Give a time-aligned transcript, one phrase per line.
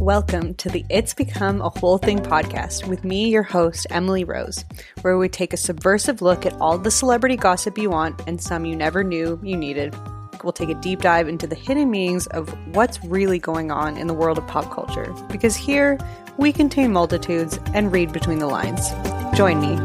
[0.00, 4.64] Welcome to the It's Become a Whole Thing podcast with me, your host, Emily Rose,
[5.02, 8.64] where we take a subversive look at all the celebrity gossip you want and some
[8.64, 9.94] you never knew you needed.
[10.42, 14.06] We'll take a deep dive into the hidden meanings of what's really going on in
[14.06, 15.98] the world of pop culture, because here
[16.38, 18.88] we contain multitudes and read between the lines.
[19.36, 19.76] Join me.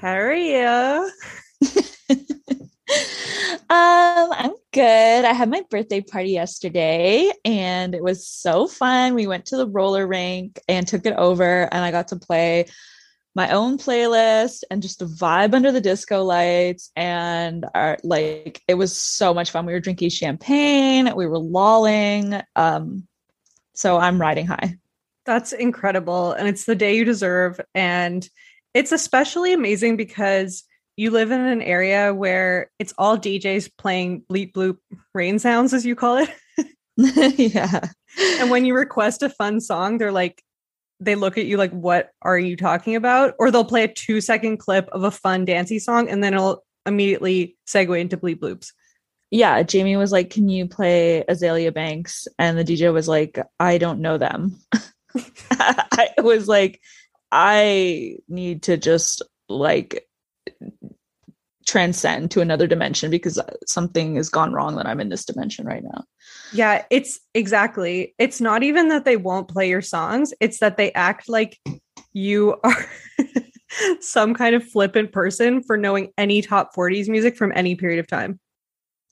[0.00, 1.08] How are you?
[3.72, 5.24] Um, I'm good.
[5.24, 9.14] I had my birthday party yesterday and it was so fun.
[9.14, 12.66] We went to the roller rink and took it over and I got to play
[13.34, 18.94] my own playlist and just vibe under the disco lights and our like it was
[18.94, 19.64] so much fun.
[19.64, 22.42] We were drinking champagne, we were lolling.
[22.54, 23.08] Um
[23.72, 24.76] so I'm riding high.
[25.24, 26.32] That's incredible.
[26.32, 27.58] And it's the day you deserve.
[27.74, 28.28] And
[28.74, 30.64] it's especially amazing because
[30.96, 34.76] you live in an area where it's all DJs playing bleep bloop
[35.14, 36.30] rain sounds, as you call it.
[37.38, 37.88] yeah.
[38.38, 40.42] And when you request a fun song, they're like,
[41.00, 43.34] they look at you like, what are you talking about?
[43.38, 46.62] Or they'll play a two second clip of a fun dancey song and then it'll
[46.86, 48.72] immediately segue into bleep bloops.
[49.30, 53.78] yeah, Jamie was like, "Can you play Azealia Banks?" And the DJ was like, "I
[53.78, 54.58] don't know them."
[55.50, 56.80] I was like,
[57.30, 60.06] "I need to just like
[61.72, 65.82] transcend to another dimension because something has gone wrong that I'm in this dimension right
[65.82, 66.04] now."
[66.52, 68.14] Yeah, it's exactly.
[68.18, 71.58] It's not even that they won't play your songs, it's that they act like
[72.12, 72.86] you are
[74.00, 78.06] some kind of flippant person for knowing any top 40s music from any period of
[78.06, 78.38] time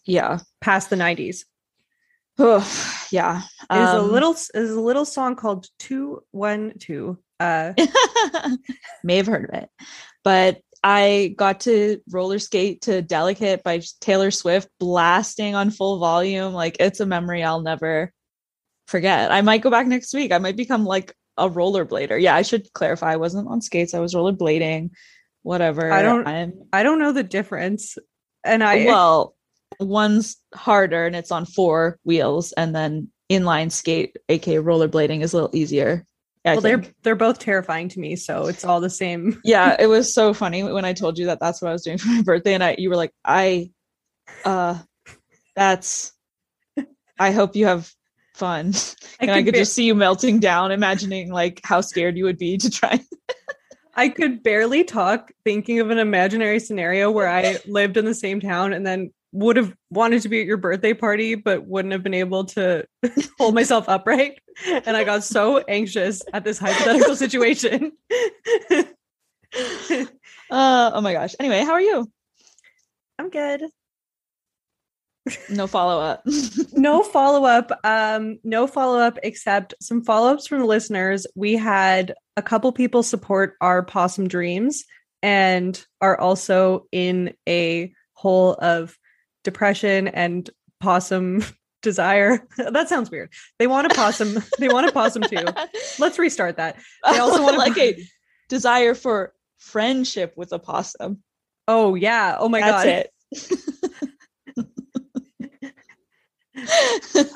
[0.04, 0.40] Yeah.
[0.60, 1.44] past the 90s.
[2.38, 2.62] Oh,
[3.10, 3.42] yeah.
[3.70, 7.16] There's a Um, little there's a little song called 212.
[7.40, 7.72] Uh
[9.04, 9.70] may have heard of it
[10.24, 16.52] but i got to roller skate to delicate by taylor swift blasting on full volume.
[16.52, 18.12] Like it's a memory i'll never
[18.86, 19.30] forget.
[19.30, 20.32] I might go back next week.
[20.32, 22.20] I might become like a rollerblader.
[22.20, 23.12] Yeah i should clarify.
[23.12, 23.94] I wasn't on skates.
[23.94, 24.90] I was rollerblading.
[25.42, 25.90] Whatever.
[25.92, 27.96] I don't- i'm I don't know the difference.
[28.44, 29.34] And I well
[29.78, 35.36] one's harder and it's on four wheels and then inline skate aka rollerblading is a
[35.36, 36.04] little easier
[36.44, 39.40] I well, they're they're both terrifying to me, so it's all the same.
[39.44, 41.98] yeah it was so funny when i told you that that's what i was doing
[41.98, 43.70] for my birthday and i you were like i
[44.44, 44.78] uh
[45.54, 46.12] that's
[47.18, 47.92] i hope you have
[48.34, 48.72] fun
[49.20, 52.24] and i could could be- just see you melting down imagining like how scared you
[52.24, 52.98] would be to try
[53.94, 58.40] I could barely talk thinking of an imaginary scenario where I lived in the same
[58.40, 62.02] town and then would have wanted to be at your birthday party, but wouldn't have
[62.02, 62.84] been able to
[63.38, 64.40] hold myself upright.
[64.66, 67.92] And I got so anxious at this hypothetical situation.
[70.50, 71.34] Uh, oh my gosh.
[71.38, 72.10] Anyway, how are you?
[73.18, 73.62] I'm good.
[75.48, 76.24] No follow up.
[76.72, 77.70] no follow up.
[77.84, 81.26] Um, no follow up except some follow ups from the listeners.
[81.36, 84.84] We had a couple people support our possum dreams
[85.22, 88.96] and are also in a hole of
[89.44, 90.48] depression and
[90.80, 91.44] possum
[91.82, 92.46] desire.
[92.56, 93.32] that sounds weird.
[93.58, 94.42] They want a possum.
[94.58, 95.44] they want a possum too.
[95.98, 96.76] Let's restart that.
[96.76, 97.96] They oh, also want like a
[98.48, 101.22] desire for friendship with a possum.
[101.68, 102.36] Oh yeah.
[102.38, 102.86] Oh my That's god.
[102.86, 103.10] it.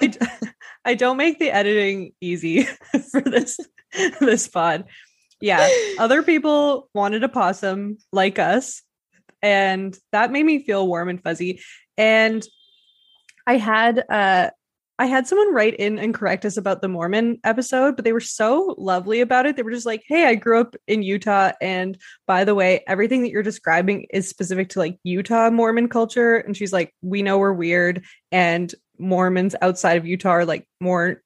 [0.00, 0.19] I, d-
[0.85, 2.65] I don't make the editing easy
[3.11, 3.59] for this
[4.21, 4.85] this pod.
[5.41, 5.69] Yeah,
[5.99, 8.83] other people wanted a possum like us,
[9.43, 11.61] and that made me feel warm and fuzzy.
[11.96, 12.46] And
[13.46, 14.50] I had uh
[14.96, 18.20] I had someone write in and correct us about the Mormon episode, but they were
[18.20, 19.56] so lovely about it.
[19.56, 21.99] They were just like, "Hey, I grew up in Utah, and
[22.29, 26.56] by the way, everything that you're describing is specific to like Utah Mormon culture." And
[26.56, 31.23] she's like, "We know we're weird, and Mormons outside of Utah are like more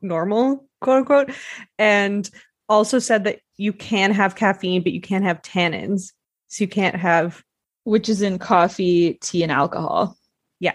[0.00, 1.30] normal, quote unquote."
[1.78, 2.28] And
[2.68, 6.12] also said that you can have caffeine, but you can't have tannins,
[6.48, 7.42] so you can't have
[7.84, 10.16] Which is in coffee, tea, and alcohol.
[10.60, 10.74] yeah.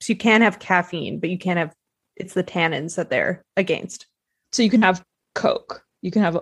[0.00, 1.74] So you can have caffeine, but you can't have
[2.16, 4.06] it's the tannins that they're against.
[4.52, 5.04] So you can have
[5.34, 5.84] Coke.
[6.02, 6.38] You can have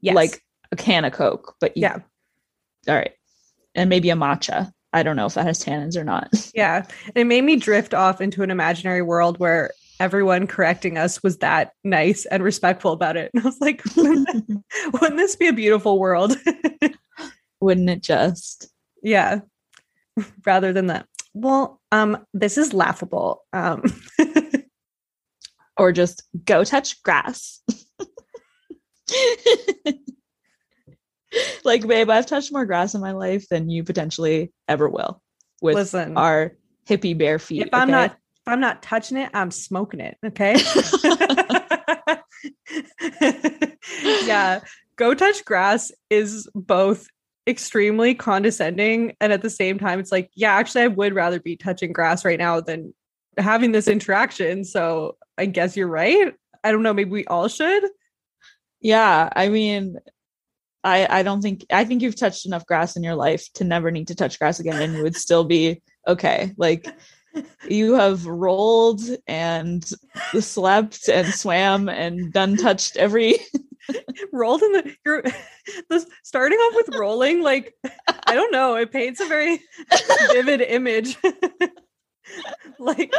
[0.00, 0.14] Yes.
[0.14, 0.42] like
[0.72, 1.98] a can of Coke, but you, yeah.
[2.88, 3.12] All right.
[3.74, 4.70] And maybe a matcha.
[4.92, 6.28] I don't know if that has tannins or not.
[6.54, 6.86] Yeah.
[7.16, 11.72] It made me drift off into an imaginary world where everyone correcting us was that
[11.82, 13.30] nice and respectful about it.
[13.34, 14.28] And I was like, wouldn't,
[14.92, 16.36] wouldn't this be a beautiful world?
[17.60, 18.68] Wouldn't it just?
[19.04, 19.40] Yeah.
[20.46, 21.06] Rather than that.
[21.32, 23.44] Well, um, this is laughable.
[23.52, 23.82] Um
[25.76, 27.60] Or just go touch grass.
[31.64, 35.20] like, babe, I've touched more grass in my life than you potentially ever will
[35.60, 36.16] with Listen.
[36.16, 36.52] our
[36.88, 37.62] hippie bare feet.
[37.66, 40.16] if I'm not if I'm not touching it, I'm smoking it.
[40.24, 40.56] Okay.
[44.26, 44.60] yeah.
[44.96, 47.08] Go touch grass is both
[47.46, 51.56] extremely condescending and at the same time it's like, yeah, actually I would rather be
[51.56, 52.94] touching grass right now than
[53.36, 54.64] having this interaction.
[54.64, 56.34] So I guess you're right.
[56.62, 57.84] I don't know, maybe we all should.
[58.80, 59.98] Yeah, I mean,
[60.84, 63.90] I I don't think I think you've touched enough grass in your life to never
[63.90, 66.52] need to touch grass again, and you would still be okay.
[66.58, 66.86] Like
[67.68, 69.84] you have rolled and
[70.38, 73.38] slept and swam and done touched every.
[74.32, 75.22] Rolled in the you're
[75.90, 77.74] the starting off with rolling, like
[78.26, 79.60] I don't know, it paints a very
[80.32, 81.16] vivid image.
[82.78, 83.12] like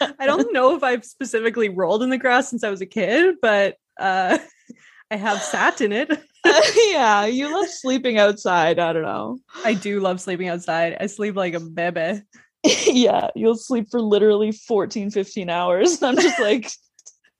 [0.00, 3.36] I don't know if I've specifically rolled in the grass since I was a kid,
[3.40, 4.38] but uh
[5.10, 6.10] I have sat in it.
[6.88, 8.78] yeah, you love sleeping outside.
[8.78, 9.38] I don't know.
[9.64, 10.96] I do love sleeping outside.
[11.00, 12.22] I sleep like a baby.
[12.86, 16.02] yeah, you'll sleep for literally 14, 15 hours.
[16.02, 16.70] I'm just like,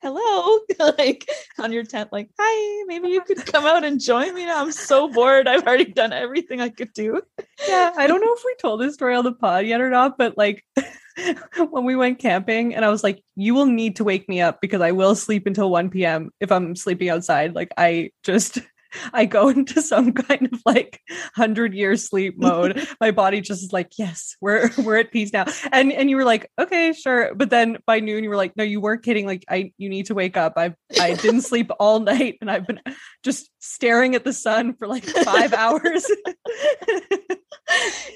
[0.06, 0.60] hello,
[0.98, 4.62] like on your tent, like, hi, maybe you could come out and join me now.
[4.62, 5.48] I'm so bored.
[5.48, 7.22] I've already done everything I could do.
[7.66, 10.16] Yeah, I don't know if we told this story on the pod yet or not,
[10.16, 10.64] but like
[11.70, 14.60] when we went camping and I was like, you will need to wake me up
[14.60, 16.30] because I will sleep until 1 p.m.
[16.40, 17.54] if I'm sleeping outside.
[17.54, 18.60] Like I just
[19.12, 21.00] I go into some kind of like
[21.34, 22.86] hundred year sleep mode.
[23.00, 25.46] My body just is like, yes, we're we're at peace now.
[25.72, 27.34] And and you were like, okay, sure.
[27.34, 29.26] But then by noon you were like, no, you weren't kidding.
[29.26, 30.54] Like I you need to wake up.
[30.56, 32.80] I I didn't sleep all night and I've been
[33.22, 36.06] just staring at the sun for like five hours.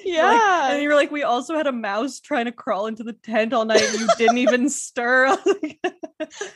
[0.04, 0.26] Yeah.
[0.26, 3.12] Like, and you were like, we also had a mouse trying to crawl into the
[3.12, 3.82] tent all night.
[3.82, 5.26] And you didn't even stir.
[5.26, 5.80] I was like,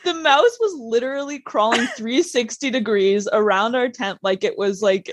[0.03, 5.11] the mouse was literally crawling 360 degrees around our tent like it was like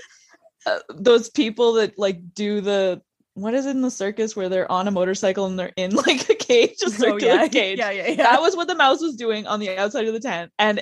[0.65, 3.01] uh, those people that like do the
[3.33, 6.29] what is it in the circus where they're on a motorcycle and they're in like
[6.29, 7.47] a cage, a Oh, circular yeah.
[7.47, 7.79] cage.
[7.79, 8.15] Yeah, yeah, yeah.
[8.15, 10.51] That was what the mouse was doing on the outside of the tent.
[10.59, 10.81] And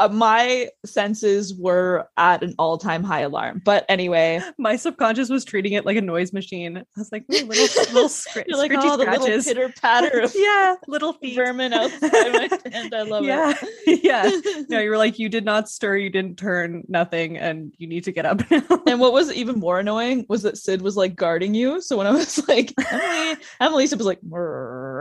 [0.00, 3.62] uh, my senses were at an all-time high alarm.
[3.64, 6.78] But anyway, My subconscious was treating it like a noise machine.
[6.78, 10.76] I was like, "Ooh, little little scr- like, oh, the little pitter patter of yeah,
[10.88, 11.36] little feet.
[11.36, 12.94] vermin outside my tent.
[12.94, 13.54] I love yeah,
[13.86, 14.00] it.
[14.02, 14.30] yeah.
[14.68, 18.04] No, you were like, you did not stir, you didn't turn, nothing, and you need
[18.04, 18.62] to get up now.
[18.86, 21.80] And what was even more annoying was that Sid was like guarding you.
[21.80, 24.20] So when I was like, Emily, Emily Sid was like,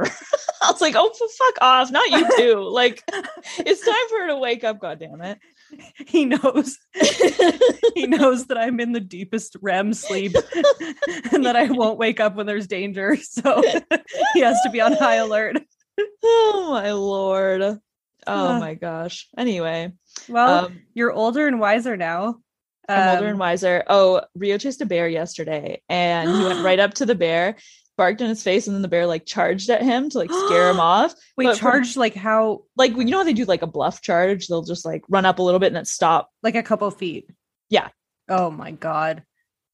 [0.61, 1.91] I was like, oh, fuck off.
[1.91, 2.55] Not you too.
[2.71, 3.03] Like,
[3.57, 4.79] it's time for her to wake up.
[4.79, 5.39] God damn it.
[6.07, 6.77] he knows
[7.93, 10.33] he knows that I'm in the deepest REM sleep
[11.31, 13.15] and that I won't wake up when there's danger.
[13.17, 13.61] So
[14.33, 15.57] he has to be on high alert.
[16.23, 17.61] oh my lord.
[17.61, 17.77] Oh
[18.27, 18.59] Uh.
[18.59, 19.27] my gosh.
[19.37, 19.91] Anyway,
[20.27, 22.37] Well, um, you're older and wiser now.
[22.87, 23.83] I'm older Um, and wiser.
[23.87, 27.57] Oh, Rio chased a bear yesterday and he went right up to the bear,
[27.99, 30.69] barked in his face, and then the bear like charged at him to like scare
[30.71, 31.13] him off.
[31.37, 32.63] Wait, but charged like how?
[32.75, 35.37] Like you know how they do like a bluff charge, they'll just like run up
[35.39, 36.31] a little bit and then stop.
[36.41, 37.29] Like a couple feet.
[37.69, 37.89] Yeah.
[38.27, 39.23] Oh my god.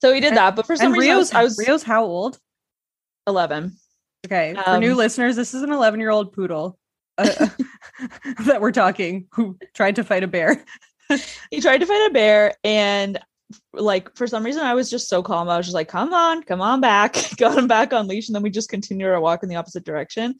[0.01, 1.84] So he did And- that, but for some reason I Rio's was, I was Rio's
[1.84, 2.38] how old?
[3.27, 3.77] 11.
[4.25, 6.77] Okay, for new Um, listeners, this is an 11 year old poodle
[7.17, 7.29] uh,
[8.46, 10.63] that we're talking who tried to fight a bear.
[11.51, 13.20] he tried to fight a bear and
[13.73, 15.49] like for some reason I was just so calm.
[15.49, 17.15] I was just like, come on, come on back.
[17.37, 18.27] Got him back on leash.
[18.27, 20.35] And then we just continued our walk in the opposite direction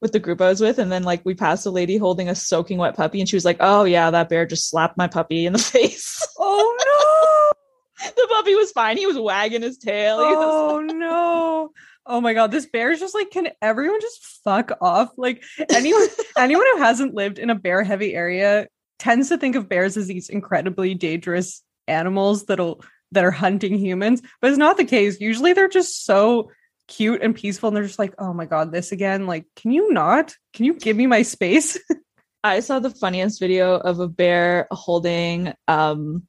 [0.00, 0.78] with the group I was with.
[0.78, 3.44] And then like we passed a lady holding a soaking wet puppy and she was
[3.44, 6.26] like, Oh yeah, that bear just slapped my puppy in the face.
[6.38, 7.52] Oh
[8.04, 8.10] no.
[8.16, 8.96] the puppy was fine.
[8.96, 10.18] He was wagging his tail.
[10.18, 10.28] no!
[10.28, 11.70] He was Oh no!
[12.06, 15.10] Oh my god, this bear is just like, can everyone just fuck off?
[15.16, 15.42] Like
[15.74, 16.06] anyone,
[16.36, 18.68] anyone who hasn't lived in a bear heavy area
[18.98, 24.22] tends to think of bears as these incredibly dangerous animals that'll that are hunting humans,
[24.40, 25.20] but it's not the case.
[25.20, 26.50] Usually they're just so
[26.88, 29.26] cute and peaceful and they're just like, oh my god, this again.
[29.26, 30.34] Like, can you not?
[30.52, 31.78] Can you give me my space?
[32.44, 36.24] I saw the funniest video of a bear holding um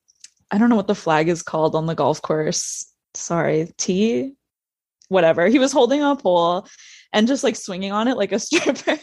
[0.51, 2.89] I don't know what the flag is called on the golf course.
[3.15, 4.35] Sorry, T
[5.09, 5.47] whatever.
[5.47, 6.67] He was holding a pole
[7.13, 8.97] and just like swinging on it like a stripper.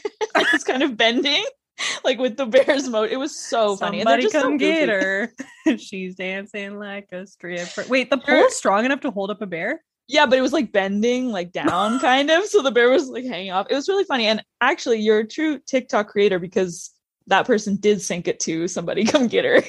[0.51, 1.45] just kind of bending
[2.05, 3.11] like with the bear's mode.
[3.11, 4.01] It was so funny.
[4.01, 5.33] Somebody just so come get her.
[5.79, 7.85] She's dancing like a stripper.
[7.89, 9.83] Wait, the pole is strong enough to hold up a bear?
[10.09, 12.45] Yeah, but it was like bending like down kind of.
[12.47, 13.67] So the bear was like hanging off.
[13.71, 14.27] It was really funny.
[14.27, 16.91] And actually, you're a true TikTok creator because
[17.29, 19.63] that person did sync it to somebody come get her.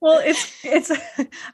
[0.00, 0.90] Well, it's it's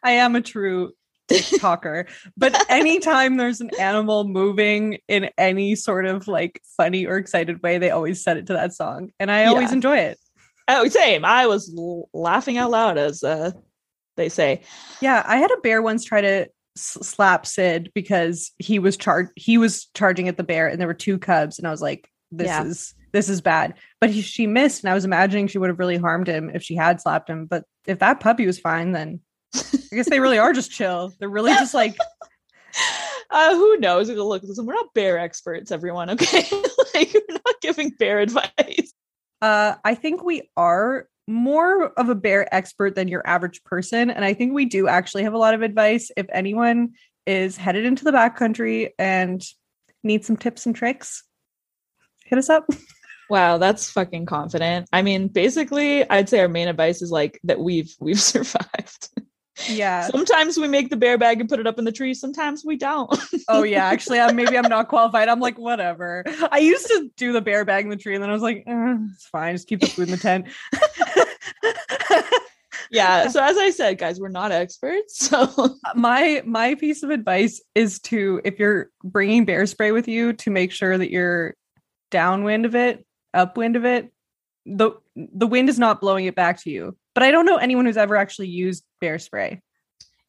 [0.02, 0.92] I am a true
[1.30, 7.62] TikToker, but anytime there's an animal moving in any sort of like funny or excited
[7.62, 9.10] way, they always set it to that song.
[9.20, 9.74] And I always Yeah.
[9.76, 10.18] enjoy it.
[10.68, 11.24] Oh, same.
[11.24, 13.52] I was l- laughing out loud as uh,
[14.16, 14.62] they say.
[15.00, 16.46] Yeah, I had a bear once try to
[16.76, 20.86] s- slap Sid because he was charged he was charging at the bear and there
[20.88, 22.64] were two cubs and I was like this Yeah.
[22.64, 23.74] is this is bad.
[24.00, 26.62] But he, she missed and I was imagining she would have really harmed him if
[26.62, 29.20] she had slapped him, but if that puppy was fine then
[29.54, 31.12] I guess they really are just chill.
[31.18, 31.96] They're really just like
[33.32, 34.10] Uh, who knows?
[34.10, 36.10] Look, listen, we're not bear experts, everyone.
[36.10, 36.44] Okay,
[36.94, 38.92] like we're not giving bear advice.
[39.40, 44.24] uh I think we are more of a bear expert than your average person and
[44.24, 48.02] I think we do actually have a lot of advice if anyone is headed into
[48.02, 49.40] the backcountry and
[50.02, 51.22] needs some tips and tricks.
[52.24, 52.66] Hit us up.
[53.30, 54.88] Wow, that's fucking confident.
[54.92, 59.08] I mean, basically, I'd say our main advice is like that we've we've survived.
[59.68, 60.08] Yeah.
[60.08, 62.14] Sometimes we make the bear bag and put it up in the tree.
[62.14, 63.10] Sometimes we don't.
[63.48, 65.28] Oh yeah, actually, uh, maybe I'm not qualified.
[65.28, 66.24] I'm like, whatever.
[66.50, 68.64] I used to do the bear bag in the tree, and then I was like,
[68.66, 69.54] eh, it's fine.
[69.54, 70.46] Just keep the food in the tent.
[72.90, 73.28] yeah.
[73.28, 75.18] So as I said, guys, we're not experts.
[75.18, 80.32] So my my piece of advice is to, if you're bringing bear spray with you,
[80.34, 81.54] to make sure that you're
[82.10, 84.12] downwind of it, upwind of it.
[84.76, 86.96] The The wind is not blowing it back to you.
[87.14, 89.60] But I don't know anyone who's ever actually used bear spray.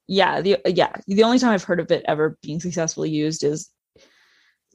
[0.08, 3.70] yeah, the yeah, the only time I've heard of it ever being successfully used is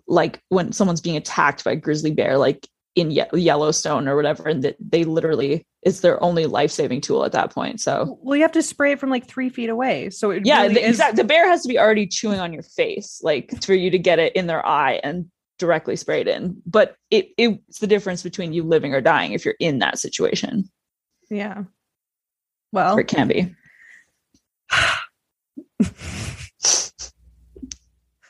[0.09, 4.49] like when someone's being attacked by a grizzly bear, like in Ye- Yellowstone or whatever,
[4.49, 7.81] and that they literally it's their only life saving tool at that point.
[7.81, 10.11] So Well, you have to spray it from like three feet away.
[10.11, 12.53] So it yeah, really the, is- exact, the bear has to be already chewing on
[12.53, 16.61] your face, like for you to get it in their eye and directly sprayed in.
[16.67, 20.71] But it it's the difference between you living or dying if you're in that situation,
[21.31, 21.65] Yeah.
[22.73, 23.55] Well, or it can be.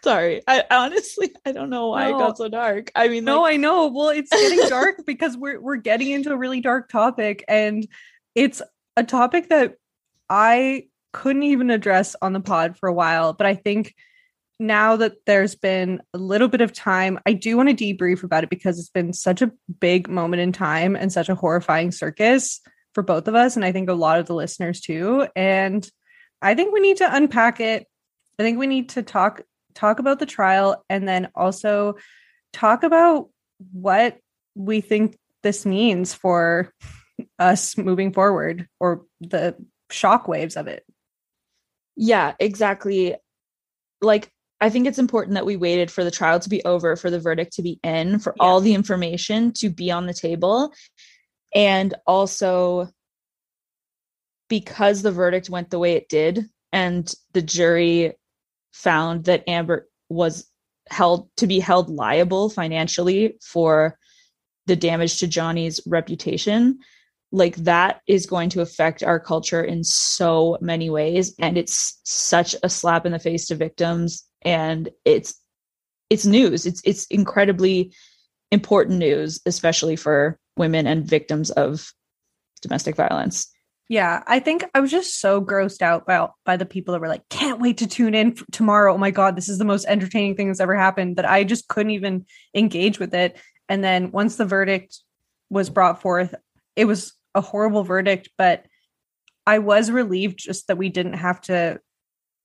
[0.03, 2.93] Sorry, I honestly I don't know why it got so dark.
[2.95, 3.89] I mean, No, like, I know.
[3.89, 7.87] Well, it's getting dark because we're we're getting into a really dark topic and
[8.37, 8.63] it's
[8.97, 9.75] a topic that
[10.29, 13.95] I couldn't even address on the pod for a while, but I think
[14.59, 18.45] now that there's been a little bit of time, I do want to debrief about
[18.45, 22.61] it because it's been such a big moment in time and such a horrifying circus
[22.95, 25.27] for both of us and I think a lot of the listeners too.
[25.37, 25.89] And
[26.41, 27.87] I think we need to unpack it.
[28.39, 29.43] I think we need to talk
[29.75, 31.97] talk about the trial and then also
[32.55, 33.29] talk about
[33.73, 34.19] what
[34.55, 36.73] we think this means for
[37.39, 39.55] us moving forward or the
[39.91, 40.85] shockwaves of it.
[41.97, 43.17] yeah, exactly.
[44.01, 47.11] Like I think it's important that we waited for the trial to be over, for
[47.11, 50.73] the verdict to be in, for all the information to be on the table,
[51.55, 52.89] and also
[54.49, 58.15] because the verdict went the way it did and the jury
[58.73, 60.47] found that Amber was
[60.89, 63.99] held to be held liable financially for
[64.67, 66.79] the damage to Johnny's reputation,
[67.33, 71.35] like that is going to affect our culture in so many ways.
[71.39, 75.41] And it's such a slap in the face to victims and it's
[76.11, 76.67] it's news.
[76.67, 77.93] It's it's incredibly
[78.53, 81.93] important news especially for women and victims of
[82.63, 83.51] domestic violence.
[83.89, 87.09] Yeah, I think I was just so grossed out by by the people that were
[87.09, 90.35] like, "Can't wait to tune in tomorrow." Oh my god, this is the most entertaining
[90.35, 91.17] thing that's ever happened.
[91.17, 93.39] That I just couldn't even engage with it.
[93.69, 94.99] And then once the verdict
[95.51, 96.35] was brought forth,
[96.75, 98.67] it was a horrible verdict, but
[99.47, 101.81] I was relieved just that we didn't have to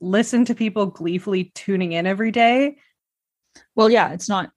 [0.02, 2.78] listen to people gleefully tuning in every day.
[3.76, 4.52] Well, yeah, it's not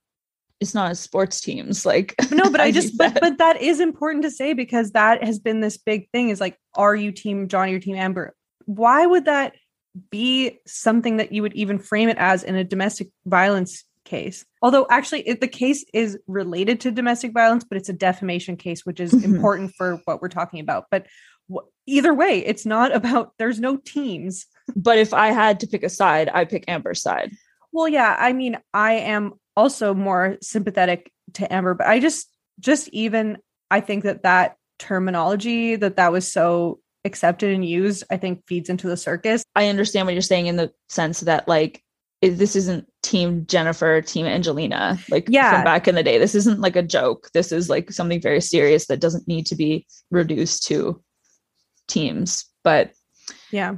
[0.61, 4.25] it's not as sports teams like no but i just but but that is important
[4.25, 7.75] to say because that has been this big thing is like are you team johnny
[7.75, 8.35] or team amber
[8.67, 9.53] why would that
[10.11, 14.87] be something that you would even frame it as in a domestic violence case although
[14.91, 19.01] actually it, the case is related to domestic violence but it's a defamation case which
[19.01, 19.35] is mm-hmm.
[19.35, 21.07] important for what we're talking about but
[21.49, 24.47] w- either way it's not about there's no teams
[24.77, 27.31] but if i had to pick a side i pick amber's side
[27.73, 32.29] well yeah i mean i am also more sympathetic to Amber, but I just
[32.61, 33.39] just even
[33.71, 38.69] I think that that terminology that that was so accepted and used I think feeds
[38.69, 39.45] into the circus.
[39.55, 41.83] I understand what you're saying in the sense that like
[42.23, 45.55] this isn't team Jennifer, team Angelina, like yeah.
[45.55, 46.19] from back in the day.
[46.19, 47.29] This isn't like a joke.
[47.35, 51.03] This is like something very serious that doesn't need to be reduced to
[51.87, 52.47] teams.
[52.63, 52.93] But
[53.51, 53.77] yeah,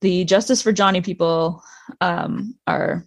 [0.00, 1.62] the Justice for Johnny people
[2.00, 3.06] um, are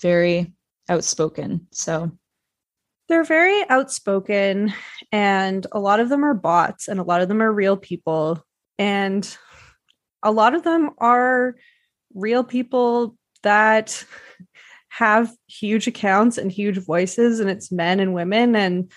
[0.00, 0.52] very
[0.88, 1.66] outspoken.
[1.72, 2.10] So
[3.08, 4.72] they're very outspoken,
[5.10, 8.44] and a lot of them are bots, and a lot of them are real people.
[8.78, 9.36] And
[10.22, 11.56] a lot of them are
[12.14, 14.04] real people that
[14.88, 18.54] have huge accounts and huge voices, and it's men and women.
[18.54, 18.90] And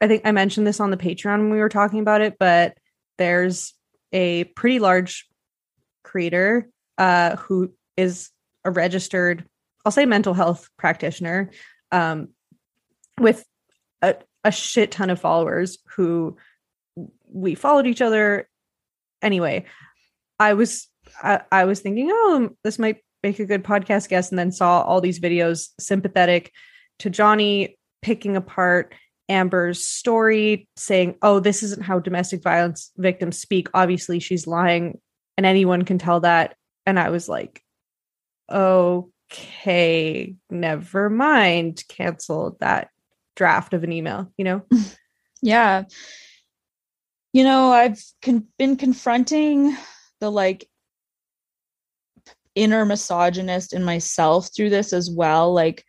[0.00, 2.76] I think I mentioned this on the Patreon when we were talking about it, but
[3.18, 3.74] there's
[4.12, 5.29] a pretty large
[6.10, 6.68] creator
[6.98, 8.30] uh, who is
[8.64, 9.44] a registered
[9.84, 11.50] I'll say mental health practitioner
[11.90, 12.28] um,
[13.18, 13.44] with
[14.02, 16.36] a, a shit ton of followers who
[17.32, 18.48] we followed each other.
[19.22, 19.66] Anyway,
[20.38, 20.88] I was
[21.22, 24.82] I, I was thinking, oh, this might make a good podcast guest, and then saw
[24.82, 26.52] all these videos sympathetic
[27.00, 28.94] to Johnny picking apart
[29.28, 33.68] Amber's story, saying, oh, this isn't how domestic violence victims speak.
[33.74, 35.00] Obviously, she's lying,
[35.40, 36.54] and anyone can tell that.
[36.84, 37.62] And I was like,
[38.52, 42.90] okay, never mind, cancel that
[43.36, 44.62] draft of an email, you know?
[45.42, 45.84] yeah.
[47.32, 49.74] You know, I've con- been confronting
[50.20, 50.68] the like
[52.54, 55.54] inner misogynist in myself through this as well.
[55.54, 55.86] Like,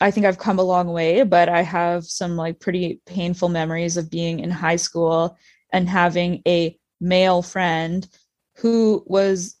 [0.00, 3.98] I think I've come a long way, but I have some like pretty painful memories
[3.98, 5.36] of being in high school
[5.74, 8.08] and having a male friend
[8.56, 9.56] who was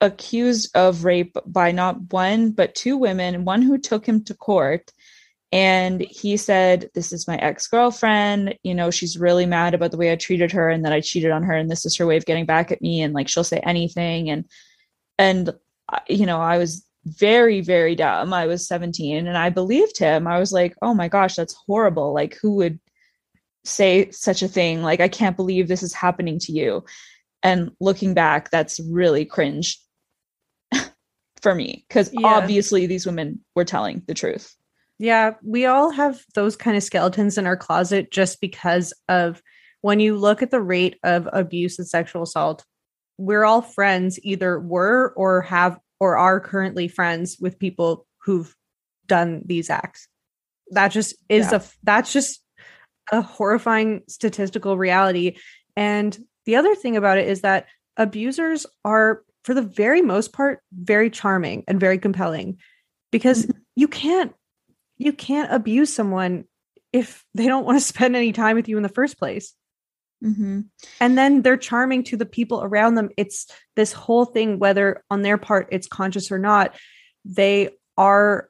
[0.00, 4.92] accused of rape by not one but two women one who took him to court.
[5.52, 8.58] And he said this is my ex-girlfriend.
[8.64, 11.30] You know she's really mad about the way i treated her and that i cheated
[11.30, 13.44] on her and this is her way of getting back at me and like she'll
[13.44, 14.30] say anything.
[14.30, 14.44] And
[15.18, 15.50] and
[15.88, 18.32] uh, you know i was very very dumb.
[18.32, 20.26] I was 17 and i believed him.
[20.26, 22.12] I was like oh my gosh that's horrible.
[22.12, 22.80] Like who would
[23.64, 24.82] say such a thing?
[24.82, 26.84] Like i can't believe this is happening to you
[27.44, 29.78] and looking back that's really cringe
[31.42, 32.26] for me because yeah.
[32.26, 34.56] obviously these women were telling the truth.
[34.98, 39.42] Yeah, we all have those kind of skeletons in our closet just because of
[39.82, 42.64] when you look at the rate of abuse and sexual assault,
[43.18, 48.54] we're all friends, either were or have or are currently friends with people who've
[49.06, 50.08] done these acts.
[50.70, 51.58] That just is yeah.
[51.58, 52.40] a that's just
[53.12, 55.36] a horrifying statistical reality.
[55.76, 60.60] And the other thing about it is that abusers are for the very most part
[60.72, 62.58] very charming and very compelling
[63.12, 63.58] because mm-hmm.
[63.76, 64.32] you can't
[64.96, 66.44] you can't abuse someone
[66.92, 69.54] if they don't want to spend any time with you in the first place
[70.24, 70.60] mm-hmm.
[71.00, 75.22] and then they're charming to the people around them it's this whole thing whether on
[75.22, 76.74] their part it's conscious or not
[77.24, 78.48] they are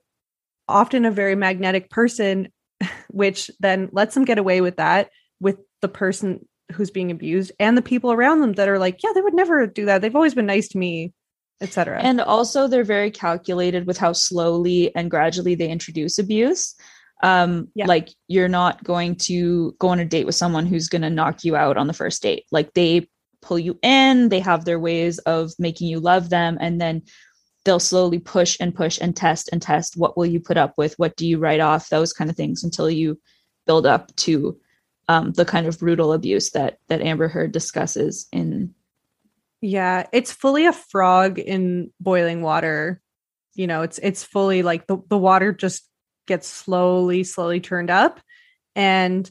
[0.69, 2.49] often a very magnetic person
[3.11, 7.77] which then lets them get away with that with the person who's being abused and
[7.77, 10.03] the people around them that are like yeah they would never do that.
[10.03, 11.13] They've always been nice to me
[11.61, 16.75] etc and also they're very calculated with how slowly and gradually they introduce abuse.
[17.23, 17.87] Um yeah.
[17.87, 21.45] like you're not going to go on a date with someone who's going to knock
[21.45, 22.45] you out on the first date.
[22.51, 23.09] Like they
[23.45, 27.03] pull you in, they have their ways of making you love them, and then
[27.65, 30.95] they'll slowly push and push and test and test what will you put up with?
[30.99, 31.89] What do you write off?
[31.89, 33.21] Those kind of things until you
[33.67, 34.59] build up to
[35.09, 38.75] um, the kind of brutal abuse that that amber heard discusses in
[39.61, 43.01] yeah it's fully a frog in boiling water.
[43.55, 45.89] You know it's it's fully like the, the water just
[46.27, 48.21] gets slowly slowly turned up.
[48.77, 49.31] And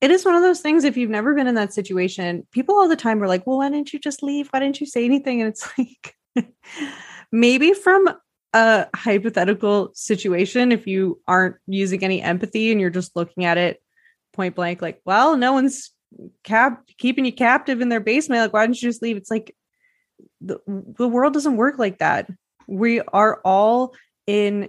[0.00, 2.88] it is one of those things if you've never been in that situation people all
[2.88, 4.48] the time are like well why didn't you just leave?
[4.50, 5.40] Why didn't you say anything?
[5.40, 6.14] And it's like
[7.32, 8.08] maybe from
[8.54, 13.81] a hypothetical situation if you aren't using any empathy and you're just looking at it
[14.32, 15.92] point blank like well no one's
[16.42, 19.16] cap keeping you captive in their basement like why didn't you just leave?
[19.16, 19.54] It's like
[20.40, 22.30] the, the world doesn't work like that.
[22.66, 23.94] We are all
[24.26, 24.68] in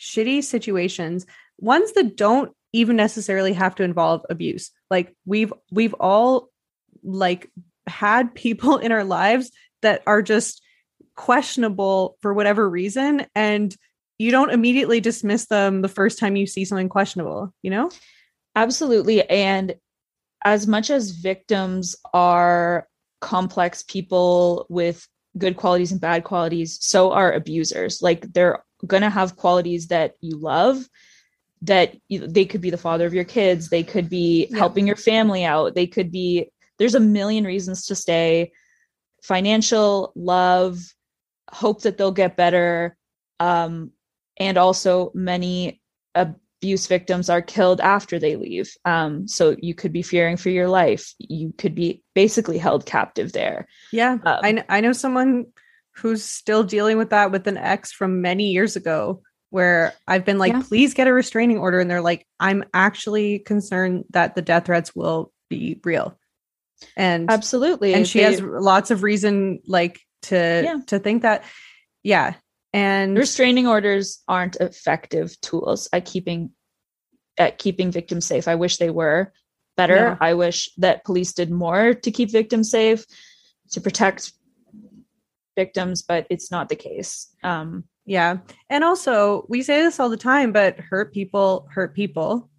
[0.00, 1.26] shitty situations
[1.58, 4.70] ones that don't even necessarily have to involve abuse.
[4.90, 6.48] Like we've we've all
[7.02, 7.50] like
[7.86, 9.50] had people in our lives
[9.82, 10.62] that are just
[11.14, 13.76] questionable for whatever reason and
[14.18, 17.90] you don't immediately dismiss them the first time you see something questionable you know
[18.56, 19.74] absolutely and
[20.44, 22.86] as much as victims are
[23.20, 25.06] complex people with
[25.38, 30.14] good qualities and bad qualities so are abusers like they're going to have qualities that
[30.20, 30.84] you love
[31.62, 34.58] that you, they could be the father of your kids they could be yeah.
[34.58, 38.50] helping your family out they could be there's a million reasons to stay
[39.22, 40.78] financial love
[41.52, 42.96] hope that they'll get better.
[43.38, 43.92] Um,
[44.38, 45.80] and also, many
[46.62, 48.72] abuse victims are killed after they leave.
[48.84, 51.12] Um, so you could be fearing for your life.
[51.18, 53.66] You could be basically held captive there.
[53.92, 55.46] Yeah, um, I, I know someone
[55.96, 60.38] who's still dealing with that with an ex from many years ago where I've been
[60.38, 60.62] like, yeah.
[60.66, 61.80] please get a restraining order.
[61.80, 66.16] And they're like, I'm actually concerned that the death threats will be real.
[66.96, 67.92] And absolutely.
[67.92, 70.78] And she they, has lots of reason like to yeah.
[70.86, 71.44] to think that
[72.04, 72.34] yeah
[72.72, 76.50] and restraining orders aren't effective tools at keeping
[77.38, 78.46] at keeping victims safe.
[78.48, 79.32] I wish they were
[79.76, 80.10] better.
[80.10, 80.16] No.
[80.20, 83.06] i wish that police did more to keep victims safe
[83.70, 84.32] to protect
[85.56, 87.34] victims but it's not the case.
[87.42, 88.38] Um yeah.
[88.68, 92.50] And also we say this all the time but hurt people hurt people.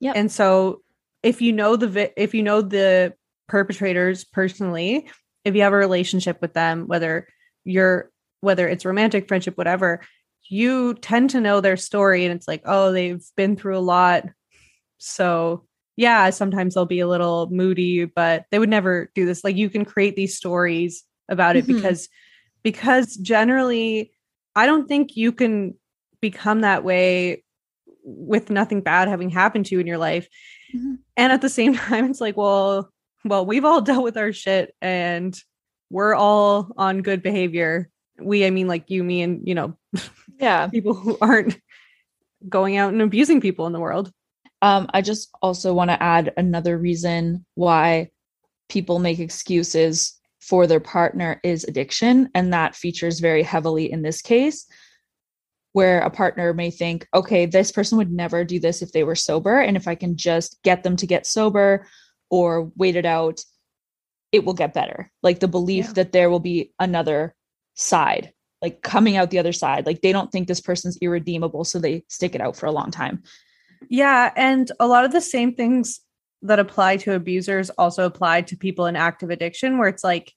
[0.00, 0.82] Yeah and so
[1.22, 3.14] if you know the vi- if you know the
[3.48, 5.08] perpetrators personally
[5.48, 7.26] if you have a relationship with them, whether
[7.64, 10.00] you're whether it's romantic, friendship, whatever,
[10.48, 14.24] you tend to know their story and it's like, oh, they've been through a lot.
[14.98, 19.42] So yeah, sometimes they'll be a little moody, but they would never do this.
[19.42, 21.74] Like you can create these stories about it mm-hmm.
[21.74, 22.08] because
[22.62, 24.12] because generally
[24.54, 25.74] I don't think you can
[26.20, 27.44] become that way
[28.04, 30.28] with nothing bad having happened to you in your life.
[30.74, 30.94] Mm-hmm.
[31.16, 32.90] And at the same time, it's like, well,
[33.24, 35.38] well, we've all dealt with our shit and
[35.90, 37.90] we're all on good behavior.
[38.20, 39.76] We, I mean, like you, me, and, you know,
[40.40, 41.58] yeah, people who aren't
[42.48, 44.12] going out and abusing people in the world.
[44.62, 48.10] Um, I just also want to add another reason why
[48.68, 52.28] people make excuses for their partner is addiction.
[52.34, 54.66] And that features very heavily in this case,
[55.72, 59.14] where a partner may think, okay, this person would never do this if they were
[59.14, 59.60] sober.
[59.60, 61.86] And if I can just get them to get sober
[62.30, 63.40] or wait it out,
[64.32, 65.10] it will get better.
[65.22, 65.92] Like the belief yeah.
[65.94, 67.34] that there will be another
[67.78, 69.86] side, like coming out the other side.
[69.86, 72.90] Like they don't think this person's irredeemable, so they stick it out for a long
[72.90, 73.22] time.
[73.88, 74.32] Yeah.
[74.36, 76.00] And a lot of the same things
[76.42, 80.32] that apply to abusers also apply to people in active addiction, where it's like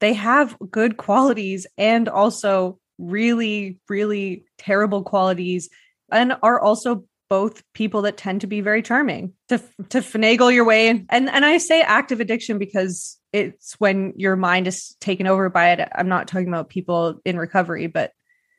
[0.00, 5.68] they have good qualities and also really, really terrible qualities
[6.12, 10.64] and are also both people that tend to be very charming to to finagle your
[10.64, 11.06] way in.
[11.08, 15.72] and and I say active addiction because it's when your mind is taken over by
[15.72, 15.88] it.
[15.92, 18.12] I'm not talking about people in recovery, but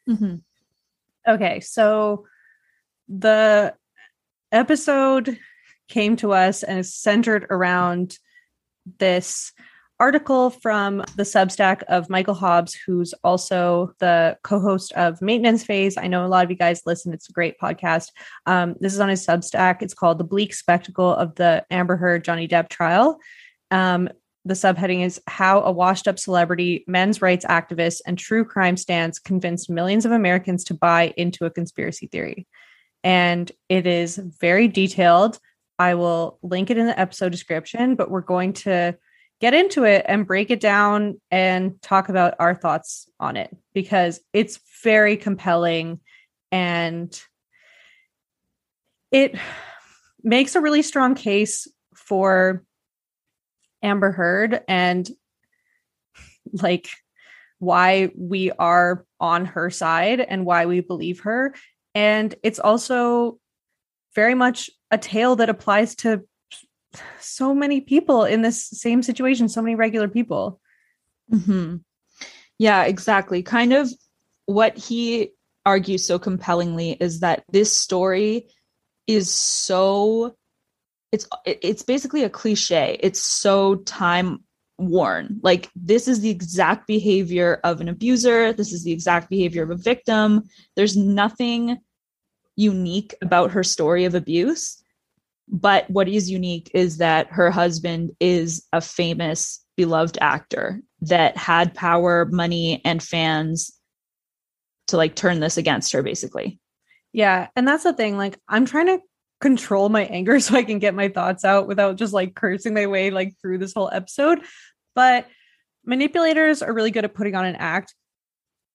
[0.08, 0.36] mm-hmm.
[1.26, 1.62] okay.
[1.62, 2.26] So
[3.08, 3.74] the
[4.52, 5.40] episode
[5.88, 8.18] came to us and is centered around
[9.00, 9.54] this
[9.98, 15.96] article from the Substack of Michael Hobbes, who's also the co host of Maintenance Phase.
[15.96, 18.10] I know a lot of you guys listen, it's a great podcast.
[18.46, 19.82] Um, this is on his Substack.
[19.82, 23.20] It's called The Bleak Spectacle of the Amber Heard Johnny Depp Trial.
[23.72, 24.10] Um,
[24.45, 29.17] the subheading is How a Washed Up Celebrity, Men's Rights Activist, and True Crime Stans
[29.17, 32.47] Convinced Millions of Americans to Buy into a Conspiracy Theory.
[33.03, 35.39] And it is very detailed.
[35.79, 38.95] I will link it in the episode description, but we're going to
[39.41, 44.19] get into it and break it down and talk about our thoughts on it because
[44.31, 45.99] it's very compelling
[46.51, 47.21] and
[49.12, 49.36] it
[50.23, 52.64] makes a really strong case for
[53.86, 55.10] Amber Heard and
[56.52, 56.89] like
[57.60, 61.56] why we are on her side and why we believe her.
[61.93, 63.39] And it's also
[64.13, 66.24] very much a tale that applies to
[67.19, 70.60] so many people in this same situation, so many regular people.
[71.32, 71.78] Mm-hmm.
[72.58, 73.43] Yeah, exactly.
[73.43, 73.89] Kind of
[74.45, 75.32] what he
[75.65, 78.48] argues so compellingly is that this story
[79.08, 80.36] is so
[81.15, 82.97] it's it's basically a cliche.
[82.99, 84.43] It's so time
[84.78, 85.39] worn.
[85.41, 89.71] Like this is the exact behavior of an abuser, this is the exact behavior of
[89.71, 90.43] a victim.
[90.75, 91.78] There's nothing
[92.58, 94.82] unique about her story of abuse.
[95.47, 101.73] But what is unique is that her husband is a famous, beloved actor that had
[101.73, 103.71] power, money, and fans
[104.88, 106.60] to like turn this against her, basically.
[107.13, 107.47] Yeah.
[107.56, 108.17] And that's the thing.
[108.17, 108.99] Like, I'm trying to
[109.45, 112.88] control my anger so I can get my thoughts out without just like cursing my
[112.88, 114.41] way like through this whole episode.
[114.95, 115.27] But
[115.86, 117.93] manipulators are really good at putting on an act.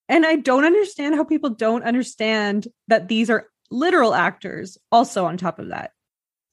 [0.08, 5.36] And I don't understand how people don't understand that these are literal actors also on
[5.36, 5.92] top of that.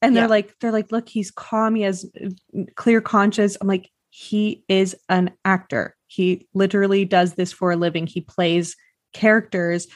[0.02, 0.30] And they're yeah.
[0.30, 3.58] like, they're like, look, he's calm, he has uh, clear conscience.
[3.60, 5.96] I'm like, he is an actor.
[6.08, 8.08] He literally does this for a living.
[8.08, 8.76] He plays
[9.14, 9.88] characters.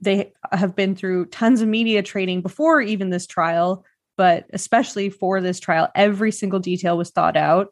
[0.00, 3.84] They have been through tons of media training before even this trial,
[4.16, 7.68] but especially for this trial, every single detail was thought out.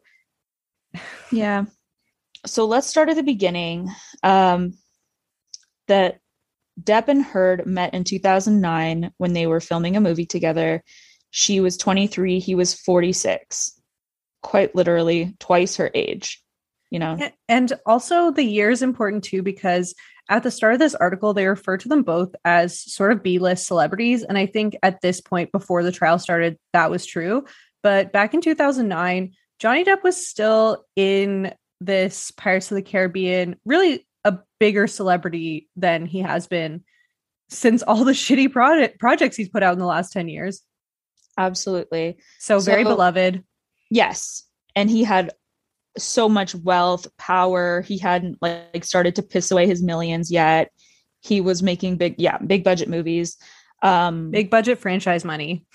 [1.31, 1.65] Yeah.
[2.45, 3.89] So let's start at the beginning.
[4.21, 4.73] Um,
[5.87, 6.19] that
[6.81, 10.83] Depp and Heard met in 2009 when they were filming a movie together.
[11.31, 13.79] She was 23, he was 46,
[14.41, 16.41] quite literally twice her age,
[16.89, 17.17] you know?
[17.49, 19.93] And also, the year is important too, because
[20.29, 23.39] at the start of this article, they refer to them both as sort of B
[23.39, 24.23] list celebrities.
[24.23, 27.45] And I think at this point, before the trial started, that was true.
[27.83, 34.07] But back in 2009, Johnny Depp was still in this Pirates of the Caribbean, really
[34.23, 36.83] a bigger celebrity than he has been
[37.49, 40.63] since all the shitty project projects he's put out in the last 10 years.
[41.37, 42.17] Absolutely.
[42.39, 43.43] So, so very beloved.
[43.91, 44.43] Yes.
[44.75, 45.33] And he had
[45.97, 47.81] so much wealth, power.
[47.81, 50.71] He hadn't like started to piss away his millions yet.
[51.21, 53.37] He was making big, yeah, big budget movies.
[53.81, 55.65] Um big budget franchise money.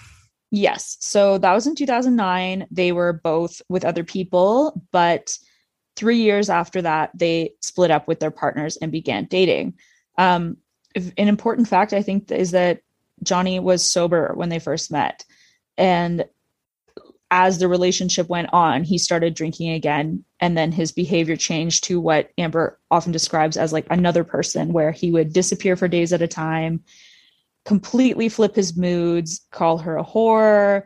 [0.51, 0.97] Yes.
[1.01, 2.67] So that was in 2009.
[2.71, 5.37] They were both with other people, but
[5.97, 9.75] three years after that, they split up with their partners and began dating.
[10.19, 10.57] Um,
[10.97, 12.81] an important fact, I think, is that
[13.23, 15.25] Johnny was sober when they first met.
[15.77, 16.25] And
[17.31, 20.25] as the relationship went on, he started drinking again.
[20.41, 24.91] And then his behavior changed to what Amber often describes as like another person, where
[24.91, 26.83] he would disappear for days at a time,
[27.65, 30.85] completely flip his moods, call her a whore,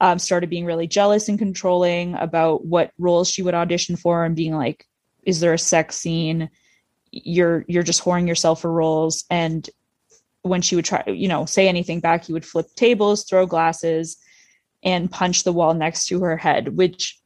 [0.00, 4.36] um, started being really jealous and controlling about what roles she would audition for and
[4.36, 4.86] being like,
[5.24, 6.50] is there a sex scene?
[7.10, 9.24] You're you're just whoring yourself for roles.
[9.30, 9.68] And
[10.42, 14.18] when she would try, you know, say anything back, he would flip tables, throw glasses,
[14.84, 17.18] and punch the wall next to her head, which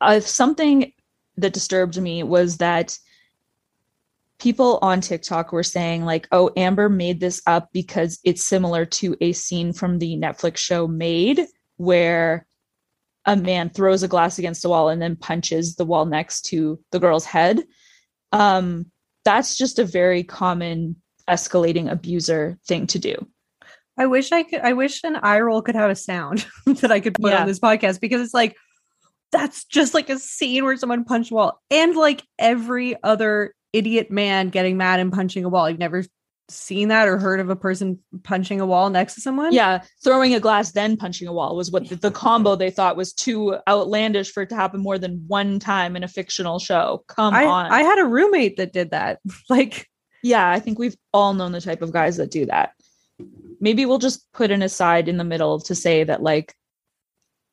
[0.00, 0.92] uh, something
[1.36, 2.98] that disturbed me was that
[4.38, 9.16] people on TikTok were saying like, "Oh, Amber made this up because it's similar to
[9.20, 12.46] a scene from the Netflix show Maid, where
[13.24, 16.80] a man throws a glass against the wall and then punches the wall next to
[16.90, 17.62] the girl's head."
[18.32, 18.86] Um,
[19.24, 20.96] that's just a very common
[21.28, 23.14] escalating abuser thing to do.
[23.98, 27.00] I wish I could I wish an eye roll could have a sound that I
[27.00, 27.40] could put yeah.
[27.40, 28.56] on this podcast because it's like
[29.32, 34.10] that's just like a scene where someone punched a wall and like every other idiot
[34.10, 35.68] man getting mad and punching a wall.
[35.68, 36.04] You've never
[36.50, 39.52] seen that or heard of a person punching a wall next to someone?
[39.52, 42.96] Yeah, throwing a glass then punching a wall was what the, the, combo they thought
[42.96, 47.04] was too outlandish for it to happen more than one time in a fictional show.
[47.08, 47.70] Come I, on.
[47.70, 49.20] I had a roommate that did that.
[49.50, 49.88] like
[50.22, 52.72] yeah, I think we've all known the type of guys that do that.
[53.60, 56.54] Maybe we'll just put an aside in the middle to say that like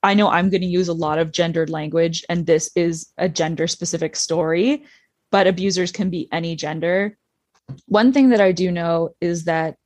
[0.04, 3.28] I know I'm going to use a lot of gendered language and this is a
[3.28, 4.86] gender specific story,
[5.32, 7.18] but abusers can be any gender.
[7.88, 9.78] One thing that I do know is that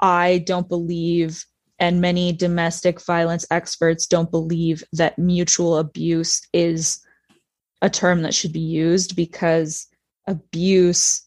[0.00, 1.44] I don't believe,
[1.78, 7.00] and many domestic violence experts don't believe, that mutual abuse is
[7.80, 9.86] a term that should be used because
[10.26, 11.26] abuse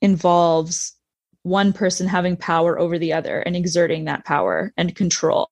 [0.00, 0.94] involves
[1.42, 5.48] one person having power over the other and exerting that power and control.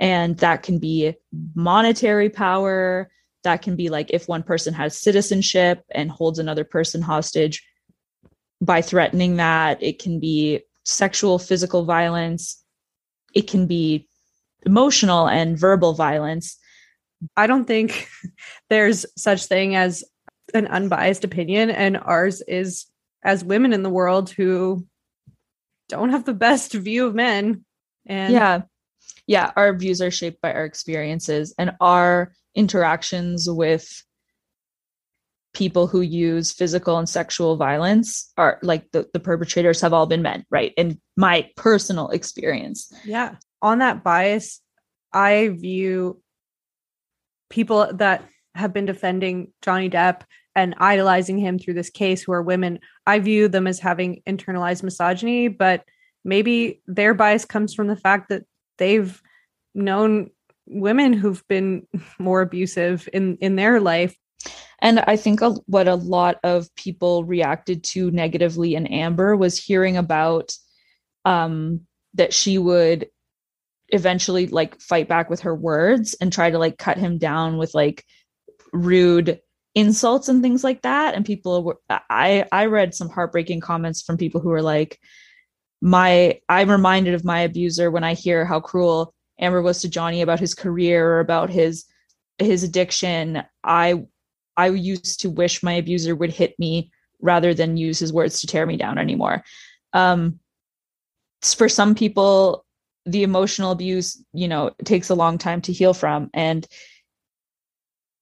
[0.00, 1.14] And that can be
[1.54, 3.10] monetary power,
[3.44, 7.64] that can be like if one person has citizenship and holds another person hostage
[8.60, 9.82] by threatening that.
[9.82, 12.62] It can be sexual, physical violence.
[13.34, 14.08] It can be
[14.66, 16.58] emotional and verbal violence.
[17.36, 18.08] I don't think
[18.70, 20.02] there's such thing as
[20.52, 22.86] an unbiased opinion and ours is
[23.22, 24.86] as women in the world who
[25.88, 27.64] don't have the best view of men.
[28.06, 28.62] And yeah.
[29.26, 34.02] Yeah our views are shaped by our experiences and our interactions with
[35.54, 40.22] people who use physical and sexual violence are like the, the perpetrators have all been
[40.22, 40.72] men right?
[40.76, 42.92] In my personal experience.
[43.04, 43.36] Yeah.
[43.62, 44.60] On that bias
[45.14, 46.20] i view
[47.48, 50.22] people that have been defending johnny depp
[50.56, 54.82] and idolizing him through this case who are women i view them as having internalized
[54.82, 55.84] misogyny but
[56.24, 58.44] maybe their bias comes from the fact that
[58.78, 59.20] they've
[59.74, 60.30] known
[60.66, 61.86] women who've been
[62.18, 64.16] more abusive in in their life.
[64.80, 69.58] And i think a, what a lot of people reacted to negatively in amber was
[69.58, 70.52] hearing about
[71.24, 71.80] um
[72.14, 73.08] that she would
[73.88, 77.74] eventually like fight back with her words and try to like cut him down with
[77.74, 78.04] like
[78.72, 79.40] rude
[79.74, 81.14] insults and things like that.
[81.14, 85.00] And people were i i read some heartbreaking comments from people who were like
[85.80, 90.22] my i'm reminded of my abuser when i hear how cruel amber was to johnny
[90.22, 91.84] about his career or about his
[92.38, 93.42] his addiction.
[93.62, 94.04] I
[94.56, 98.46] i used to wish my abuser would hit me rather than use his words to
[98.46, 99.44] tear me down anymore.
[99.92, 100.40] Um
[101.42, 102.64] for some people
[103.06, 106.30] the emotional abuse you know takes a long time to heal from.
[106.34, 106.66] And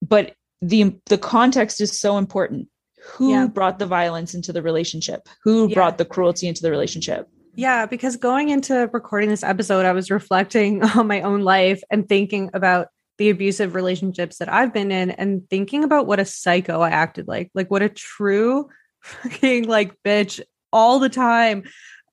[0.01, 2.69] but the the context is so important.
[3.15, 3.49] Who yeah.
[3.49, 5.29] brought the violence into the relationship?
[5.43, 5.75] Who yeah.
[5.75, 7.29] brought the cruelty into the relationship?
[7.55, 12.09] Yeah because going into recording this episode i was reflecting on my own life and
[12.09, 16.81] thinking about the abusive relationships that i've been in and thinking about what a psycho
[16.81, 17.51] i acted like.
[17.55, 18.71] Like what a true
[19.03, 20.41] fucking like bitch
[20.73, 21.65] all the time.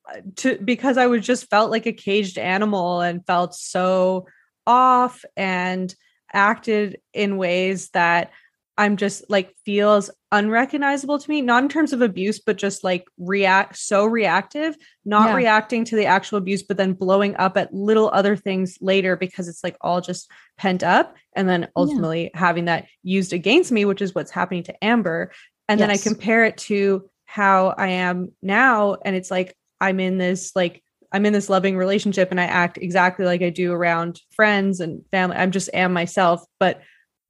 [0.09, 4.25] Uh, to because i was just felt like a caged animal and felt so
[4.67, 5.95] off and
[6.33, 8.31] acted in ways that
[8.79, 13.05] I'm just like feels unrecognizable to me, not in terms of abuse, but just like
[13.17, 15.35] react so reactive, not yeah.
[15.35, 19.49] reacting to the actual abuse, but then blowing up at little other things later because
[19.49, 21.15] it's like all just pent up.
[21.35, 22.39] And then ultimately yeah.
[22.39, 25.33] having that used against me, which is what's happening to Amber.
[25.67, 25.87] And yes.
[25.87, 28.95] then I compare it to how I am now.
[29.03, 32.77] And it's like I'm in this like I'm in this loving relationship and I act
[32.77, 35.37] exactly like I do around friends and family.
[35.37, 36.81] I'm just am myself, but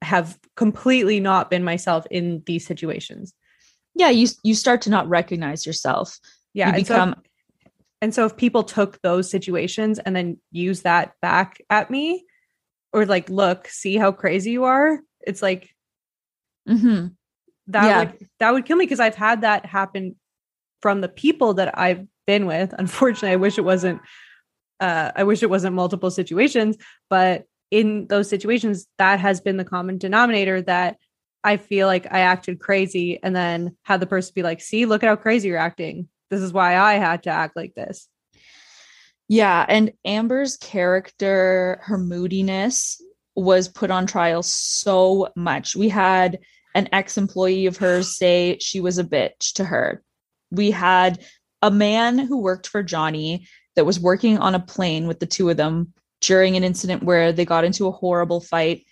[0.02, 3.34] have completely not been myself in these situations.
[3.94, 6.18] Yeah, you you start to not recognize yourself.
[6.54, 7.70] Yeah, you become and so,
[8.02, 12.24] and so if people took those situations and then use that back at me
[12.92, 15.70] or like look, see how crazy you are, it's like
[16.68, 17.08] mm-hmm.
[17.68, 17.98] that yeah.
[17.98, 20.16] would that would kill me because I've had that happen
[20.82, 22.72] from the people that I've been with.
[22.78, 24.00] Unfortunately, I wish it wasn't
[24.78, 26.76] uh I wish it wasn't multiple situations,
[27.08, 30.96] but in those situations, that has been the common denominator that
[31.42, 35.02] I feel like I acted crazy and then had the person be like, see, look
[35.02, 36.08] at how crazy you're acting.
[36.30, 38.08] This is why I had to act like this.
[39.28, 39.64] Yeah.
[39.68, 43.00] And Amber's character, her moodiness
[43.34, 45.74] was put on trial so much.
[45.74, 46.38] We had
[46.74, 50.02] an ex employee of hers say she was a bitch to her.
[50.50, 51.24] We had
[51.62, 53.46] a man who worked for Johnny
[53.76, 57.32] that was working on a plane with the two of them during an incident where
[57.32, 58.84] they got into a horrible fight.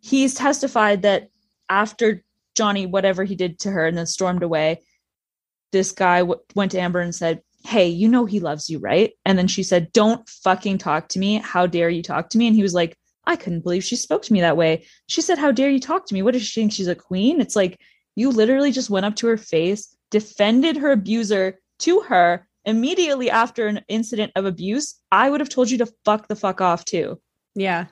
[0.00, 1.28] He's testified that
[1.68, 2.22] after
[2.54, 4.82] Johnny, whatever he did to her and then stormed away,
[5.72, 9.12] this guy w- went to Amber and said, Hey, you know he loves you, right?
[9.24, 11.36] And then she said, Don't fucking talk to me.
[11.36, 12.46] How dare you talk to me?
[12.46, 14.86] And he was like, I couldn't believe she spoke to me that way.
[15.06, 16.22] She said, How dare you talk to me?
[16.22, 16.72] What does she think?
[16.72, 17.40] She's a queen?
[17.40, 17.80] It's like
[18.16, 23.66] you literally just went up to her face, defended her abuser to her, immediately after
[23.66, 27.20] an incident of abuse, I would have told you to fuck the fuck off too.
[27.56, 27.86] Yeah.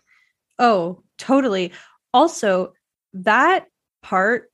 [0.59, 1.73] Oh, totally.
[2.15, 2.75] Also,
[3.15, 3.67] that
[4.03, 4.51] part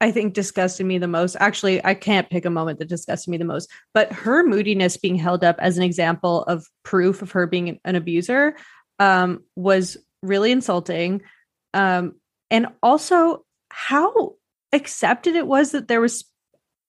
[0.00, 1.36] I think disgusted me the most.
[1.40, 5.16] Actually, I can't pick a moment that disgusted me the most, but her moodiness being
[5.16, 8.56] held up as an example of proof of her being an abuser
[8.98, 11.22] um, was really insulting.
[11.72, 12.16] Um,
[12.50, 14.34] and also, how
[14.72, 16.24] accepted it was that there was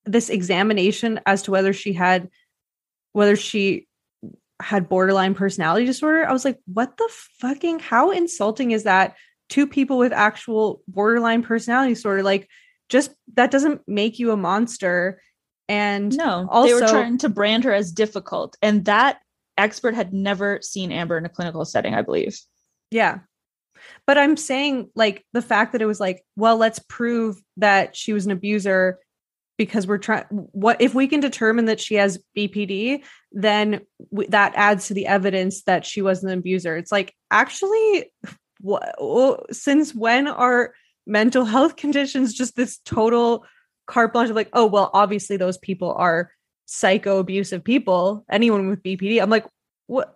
[0.06, 2.30] this examination as to whether she had
[3.14, 3.88] whether she
[4.62, 9.16] had borderline personality disorder i was like what the fucking how insulting is that
[9.50, 12.24] to people with actual borderline personality disorder?
[12.24, 12.50] Like
[12.90, 15.22] just that doesn't make you a monster.
[15.68, 19.20] And no also, they were trying to brand her as difficult and that
[19.58, 22.40] expert had never seen amber in a clinical setting i believe.
[22.92, 23.20] Yeah.
[24.06, 28.14] But i'm saying like the fact that it was like well let's prove that she
[28.14, 29.00] was an abuser
[29.58, 33.02] because we're trying what if we can determine that she has bpd
[33.32, 33.82] then
[34.12, 38.12] w- that adds to the evidence that she was an abuser it's like actually
[38.62, 40.74] what oh, since when are
[41.06, 43.46] mental health conditions just this total
[43.86, 46.32] carte blanche of like, oh, well, obviously those people are
[46.66, 48.26] psycho abusive people.
[48.30, 49.22] Anyone with BPD.
[49.22, 49.46] I'm like,
[49.88, 50.16] what?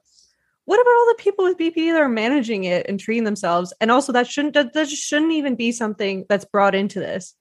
[0.65, 3.73] What about all the people with BPD that are managing it and treating themselves?
[3.81, 7.33] And also, that shouldn't that, that shouldn't even be something that's brought into this.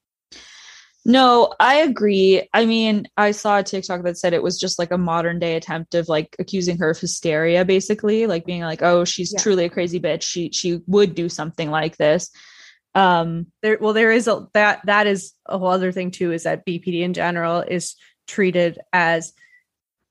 [1.09, 2.47] No, I agree.
[2.53, 5.57] I mean, I saw a TikTok that said it was just like a modern day
[5.57, 9.41] attempt of like accusing her of hysteria, basically, like being like, "Oh, she's yeah.
[9.41, 10.23] truly a crazy bitch.
[10.23, 12.31] She she would do something like this."
[12.95, 16.31] Um, there, well, there is a that that is a whole other thing too.
[16.31, 17.97] Is that BPD in general is
[18.27, 19.33] treated as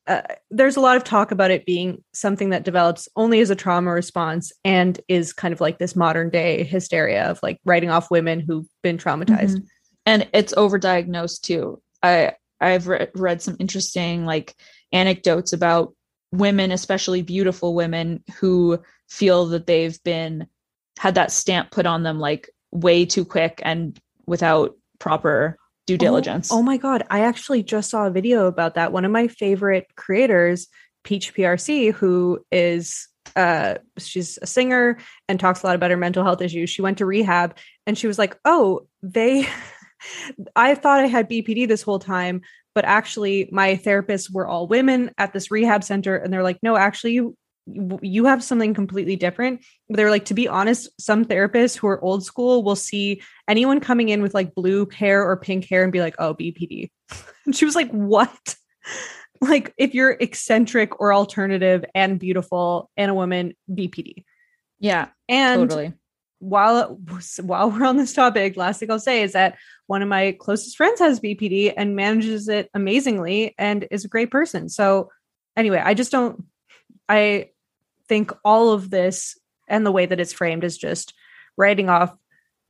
[0.07, 3.55] uh, there's a lot of talk about it being something that develops only as a
[3.55, 8.09] trauma response and is kind of like this modern day hysteria of like writing off
[8.09, 9.57] women who've been traumatized.
[9.57, 9.65] Mm-hmm.
[10.07, 11.81] And it's overdiagnosed too.
[12.01, 14.55] I I've re- read some interesting like
[14.91, 15.93] anecdotes about
[16.31, 18.79] women, especially beautiful women, who
[19.09, 20.47] feel that they've been
[20.97, 25.97] had that stamp put on them like way too quick and without proper due oh,
[25.97, 26.51] diligence.
[26.51, 27.03] Oh, oh, my God.
[27.09, 28.93] I actually just saw a video about that.
[28.93, 30.67] One of my favorite creators,
[31.03, 34.97] Peach PRC, who is uh she's a singer
[35.27, 36.69] and talks a lot about her mental health issues.
[36.69, 39.47] She went to rehab and she was like, "Oh, they
[40.55, 42.41] I thought I had BPD this whole time,
[42.75, 46.77] but actually my therapists were all women at this rehab center and they're like, "No,
[46.77, 47.37] actually you
[48.01, 49.63] you have something completely different.
[49.89, 53.79] But They're like, to be honest, some therapists who are old school will see anyone
[53.79, 56.89] coming in with like blue hair or pink hair and be like, oh, BPD.
[57.45, 58.55] And she was like, what?
[59.41, 64.25] like, if you're eccentric or alternative and beautiful and a woman, BPD.
[64.81, 65.07] Yeah.
[65.29, 65.93] And totally.
[66.39, 66.99] While
[67.41, 69.57] while we're on this topic, last thing I'll say is that
[69.87, 74.31] one of my closest friends has BPD and manages it amazingly and is a great
[74.31, 74.69] person.
[74.69, 75.09] So
[75.55, 76.45] anyway, I just don't
[77.09, 77.49] I
[78.07, 81.13] think all of this and the way that it's framed is just
[81.57, 82.15] writing off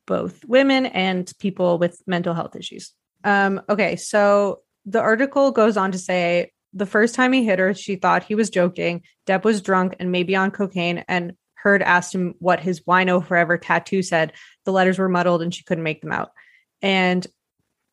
[0.06, 2.94] both women and people with mental health issues.
[3.24, 7.74] Um, okay, so the article goes on to say the first time he hit her,
[7.74, 9.04] she thought he was joking.
[9.26, 13.58] Depp was drunk and maybe on cocaine, and Heard asked him what his Wino Forever
[13.58, 14.34] tattoo said.
[14.66, 16.32] The letters were muddled and she couldn't make them out.
[16.82, 17.26] And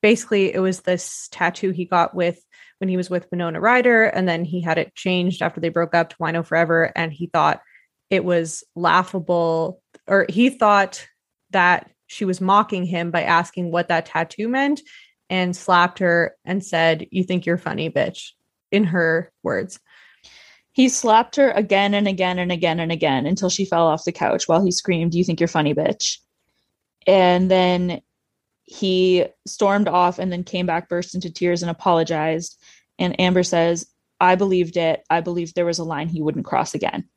[0.03, 2.39] basically, it was this tattoo he got with
[2.79, 5.95] when he was with Winona Ryder, and then he had it changed after they broke
[5.95, 7.63] up to Wino Forever, and he thought
[8.11, 11.07] it was laughable, or he thought
[11.51, 14.83] that she was mocking him by asking what that tattoo meant,
[15.31, 18.33] and slapped her and said, "You think you're funny, bitch,"
[18.71, 19.81] in her words.
[20.75, 24.11] He slapped her again and again and again and again until she fell off the
[24.11, 26.19] couch while he screamed, You think you're funny, bitch.
[27.07, 28.03] And then
[28.65, 32.61] he stormed off and then came back, burst into tears, and apologized.
[32.99, 33.87] And Amber says,
[34.19, 35.05] I believed it.
[35.09, 37.09] I believed there was a line he wouldn't cross again.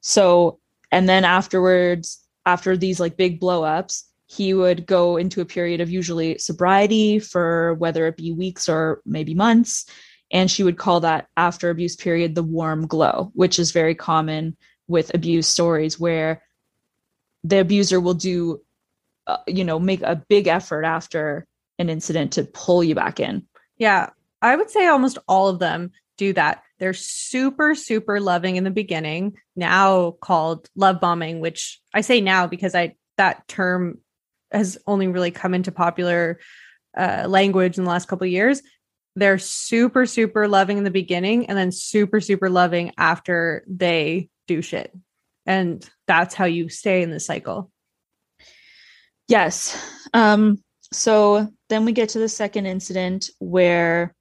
[0.00, 0.60] So,
[0.92, 5.80] and then afterwards, after these like big blow ups, he would go into a period
[5.80, 9.86] of usually sobriety for whether it be weeks or maybe months.
[10.32, 14.56] And she would call that after abuse period the warm glow, which is very common
[14.88, 16.42] with abuse stories where
[17.44, 18.60] the abuser will do
[19.26, 21.46] uh, you know make a big effort after
[21.78, 23.46] an incident to pull you back in.
[23.76, 24.10] Yeah
[24.42, 26.62] i would say almost all of them do that.
[26.78, 32.48] They're super super loving in the beginning now called love bombing which i say now
[32.48, 33.98] because i that term
[34.50, 36.40] has only really come into popular
[36.96, 38.62] uh, language in the last couple of years
[39.16, 44.62] they're super super loving in the beginning and then super super loving after they do
[44.62, 44.92] shit
[45.46, 47.70] and that's how you stay in the cycle
[49.32, 49.74] Yes.
[50.12, 54.14] Um, so then we get to the second incident where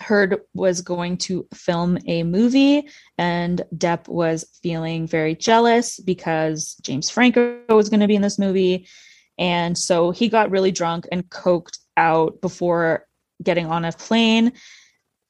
[0.00, 7.10] Heard was going to film a movie, and Depp was feeling very jealous because James
[7.10, 8.88] Franco was going to be in this movie.
[9.36, 13.04] And so he got really drunk and coked out before
[13.42, 14.52] getting on a plane.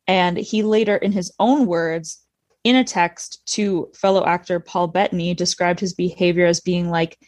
[0.07, 2.21] And he later, in his own words,
[2.65, 7.19] in a text to fellow actor Paul Bettany, described his behavior as being like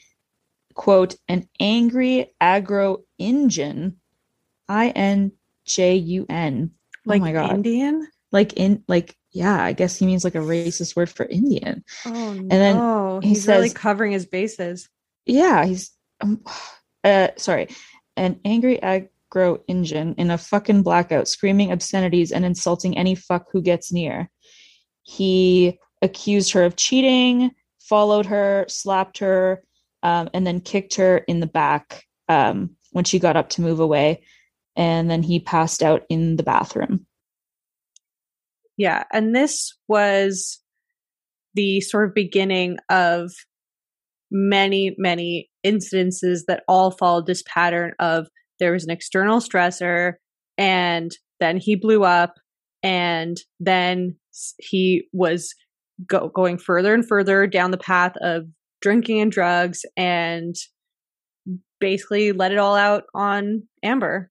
[0.74, 3.96] quote, an angry aggro Injun,
[4.68, 5.32] I N
[5.64, 6.72] J U N.
[7.04, 7.50] Like oh my God.
[7.52, 8.08] Indian?
[8.30, 11.84] Like in like yeah, I guess he means like a racist word for Indian.
[12.06, 14.88] Oh and then he he's says, really covering his bases.
[15.26, 16.42] Yeah, he's um,
[17.04, 17.68] uh sorry,
[18.16, 18.82] an angry
[19.32, 24.30] aggro Injun in a fucking blackout, screaming obscenities and insulting any fuck who gets near.
[25.02, 29.62] He accused her of cheating, followed her, slapped her,
[30.02, 33.80] um, and then kicked her in the back um, when she got up to move
[33.80, 34.22] away.
[34.76, 37.06] And then he passed out in the bathroom.
[38.76, 39.04] Yeah.
[39.12, 40.60] And this was
[41.54, 43.32] the sort of beginning of
[44.30, 48.28] many, many incidences that all followed this pattern of
[48.62, 50.12] there was an external stressor
[50.56, 51.10] and
[51.40, 52.34] then he blew up
[52.84, 54.14] and then
[54.60, 55.52] he was
[56.06, 58.44] go- going further and further down the path of
[58.80, 60.54] drinking and drugs and
[61.80, 64.30] basically let it all out on Amber.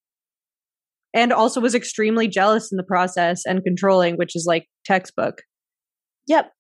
[1.13, 5.41] And also was extremely jealous in the process and controlling, which is like textbook.
[6.27, 6.53] Yep.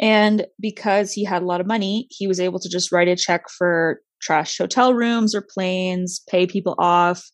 [0.00, 3.14] And because he had a lot of money, he was able to just write a
[3.14, 7.24] check for trash hotel rooms or planes, pay people off.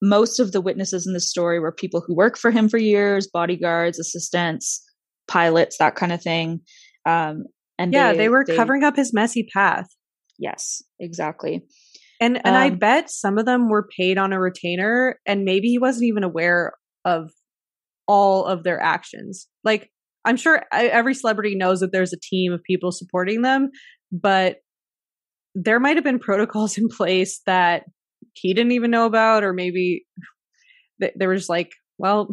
[0.00, 3.26] Most of the witnesses in the story were people who worked for him for years,
[3.26, 4.84] bodyguards, assistants,
[5.26, 6.60] pilots, that kind of thing.
[7.04, 7.44] Um,
[7.78, 9.88] and yeah, they, they were they, covering up his messy path.
[10.38, 11.64] Yes, exactly.
[12.20, 15.68] And and um, I bet some of them were paid on a retainer, and maybe
[15.68, 16.74] he wasn't even aware
[17.04, 17.30] of
[18.06, 19.46] all of their actions.
[19.64, 19.90] Like
[20.24, 23.70] I'm sure every celebrity knows that there's a team of people supporting them,
[24.10, 24.56] but
[25.54, 27.84] there might have been protocols in place that
[28.34, 30.04] he didn't even know about, or maybe
[30.98, 32.30] there was like, well,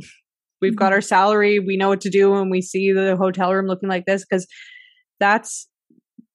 [0.61, 0.93] we've got mm-hmm.
[0.93, 4.05] our salary, we know what to do when we see the hotel room looking like
[4.05, 4.47] this, because
[5.20, 5.68] that's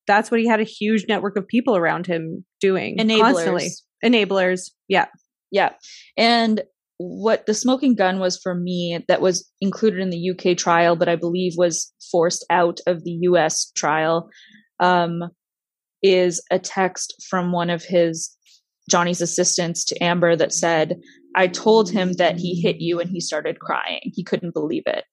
[0.06, 3.68] that's what he had a huge network of people around him doing enablers constantly.
[4.04, 5.06] enablers yeah
[5.50, 5.70] yeah
[6.16, 6.62] and
[6.96, 11.08] what the smoking gun was for me that was included in the UK trial but
[11.08, 14.28] I believe was forced out of the US trial
[14.80, 15.22] um,
[16.02, 18.36] is a text from one of his
[18.90, 20.96] Johnny's assistants to Amber that said
[21.36, 25.04] I told him that he hit you and he started crying he couldn't believe it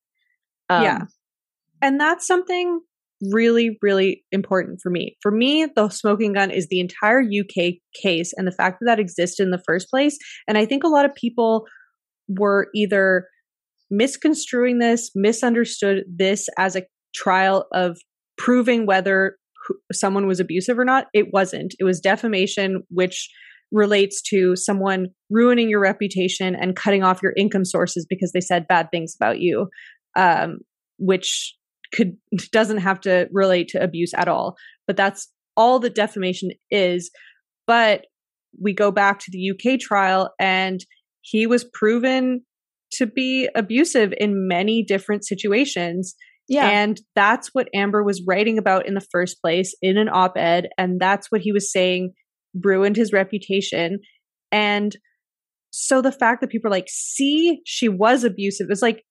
[0.69, 1.01] um, yeah
[1.81, 2.81] and that's something
[3.21, 5.17] really, really important for me.
[5.21, 8.99] For me, the smoking gun is the entire UK case and the fact that that
[8.99, 10.17] existed in the first place.
[10.47, 11.65] And I think a lot of people
[12.27, 13.27] were either
[13.89, 16.83] misconstruing this, misunderstood this as a
[17.15, 17.97] trial of
[18.37, 19.37] proving whether
[19.91, 21.07] someone was abusive or not.
[21.13, 21.73] It wasn't.
[21.79, 23.29] It was defamation, which
[23.71, 28.67] relates to someone ruining your reputation and cutting off your income sources because they said
[28.67, 29.67] bad things about you,
[30.15, 30.59] um,
[30.97, 31.53] which
[31.93, 32.17] could
[32.51, 34.55] doesn't have to relate to abuse at all
[34.85, 37.11] but that's all that defamation is
[37.65, 38.05] but
[38.61, 40.81] we go back to the UK trial and
[41.21, 42.41] he was proven
[42.93, 46.15] to be abusive in many different situations
[46.47, 46.69] yeah.
[46.69, 50.69] And that's what Amber was writing about in the first place in an op ed.
[50.77, 52.13] And that's what he was saying
[52.63, 53.99] ruined his reputation.
[54.51, 54.95] And
[55.71, 59.03] so the fact that people are like, see, she was abusive, it's like,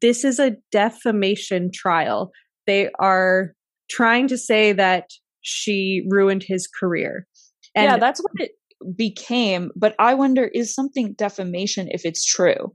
[0.00, 2.30] this is a defamation trial.
[2.66, 3.52] They are
[3.90, 5.10] trying to say that
[5.40, 7.26] she ruined his career.
[7.74, 8.52] And yeah, that's what it
[8.96, 9.70] became.
[9.74, 12.72] But I wonder is something defamation if it's true?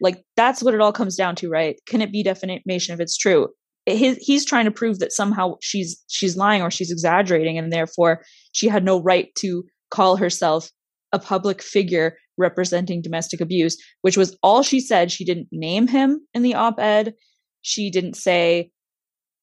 [0.00, 1.76] Like, that's what it all comes down to, right?
[1.86, 3.48] Can it be defamation if it's true?
[3.86, 8.22] He's trying to prove that somehow she's she's lying or she's exaggerating and therefore
[8.52, 10.70] she had no right to call herself
[11.12, 15.10] a public figure representing domestic abuse, which was all she said.
[15.10, 17.14] She didn't name him in the op ed.
[17.62, 18.70] She didn't say,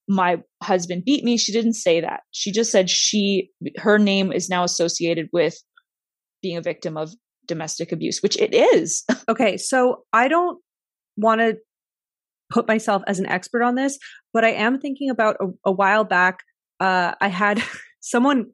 [0.08, 1.38] my husband beat me.
[1.38, 2.22] She didn't say that.
[2.32, 5.56] She just said she, her name is now associated with
[6.42, 7.14] being a victim of
[7.48, 9.04] domestic abuse, which it is.
[9.30, 9.58] okay.
[9.58, 10.60] So I don't
[11.16, 11.58] want to
[12.50, 13.98] put myself as an expert on this,
[14.34, 16.40] but I am thinking about a, a while back.
[16.80, 17.62] Uh, I had
[18.00, 18.46] someone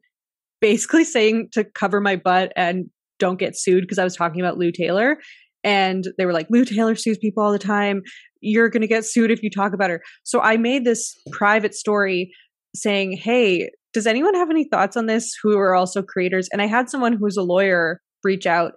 [0.60, 2.88] basically saying to cover my butt and
[3.18, 5.18] don't get sued because I was talking about Lou Taylor.
[5.62, 8.02] And they were like, Lou Taylor sues people all the time.
[8.40, 10.02] You're going to get sued if you talk about her.
[10.22, 12.32] So I made this private story
[12.74, 16.48] saying, Hey, does anyone have any thoughts on this who are also creators?
[16.52, 18.72] And I had someone who's a lawyer reach out.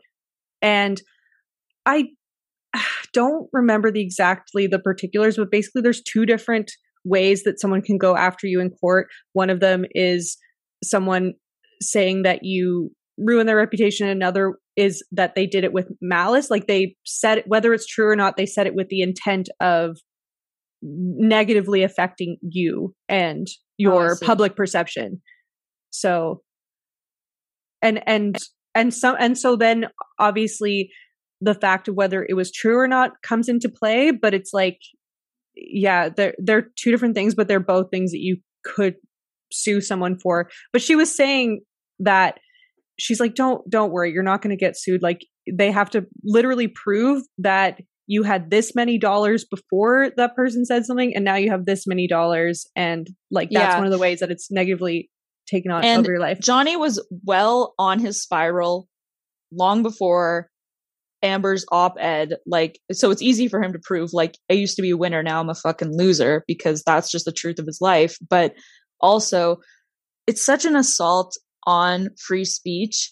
[0.61, 1.01] And
[1.85, 2.09] I
[3.13, 6.71] don't remember the exactly the particulars, but basically there's two different
[7.05, 9.07] ways that someone can go after you in court.
[9.33, 10.37] One of them is
[10.83, 11.33] someone
[11.81, 14.07] saying that you ruin their reputation.
[14.07, 16.51] Another is that they did it with malice.
[16.51, 19.97] Like they said, whether it's true or not, they said it with the intent of
[20.81, 25.21] negatively affecting you and oh, your oh, public perception.
[25.89, 26.41] So,
[27.81, 28.37] and, and,
[28.77, 29.87] and some, and so then
[30.19, 30.91] obviously
[31.41, 34.79] the fact of whether it was true or not comes into play, but it's like,
[35.55, 38.95] yeah, they're, they're two different things, but they're both things that you could
[39.51, 40.49] sue someone for.
[40.71, 41.61] But she was saying
[41.99, 42.39] that
[42.99, 46.05] she's like don't don't worry you're not going to get sued like they have to
[46.23, 51.35] literally prove that you had this many dollars before that person said something and now
[51.35, 53.77] you have this many dollars and like that's yeah.
[53.77, 55.09] one of the ways that it's negatively
[55.47, 58.87] taken on and over your life johnny was well on his spiral
[59.51, 60.49] long before
[61.23, 64.91] amber's op-ed like so it's easy for him to prove like i used to be
[64.91, 68.17] a winner now i'm a fucking loser because that's just the truth of his life
[68.29, 68.53] but
[69.01, 69.57] also
[70.27, 71.35] it's such an assault
[71.65, 73.11] on free speech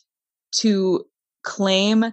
[0.52, 1.06] to
[1.44, 2.06] claim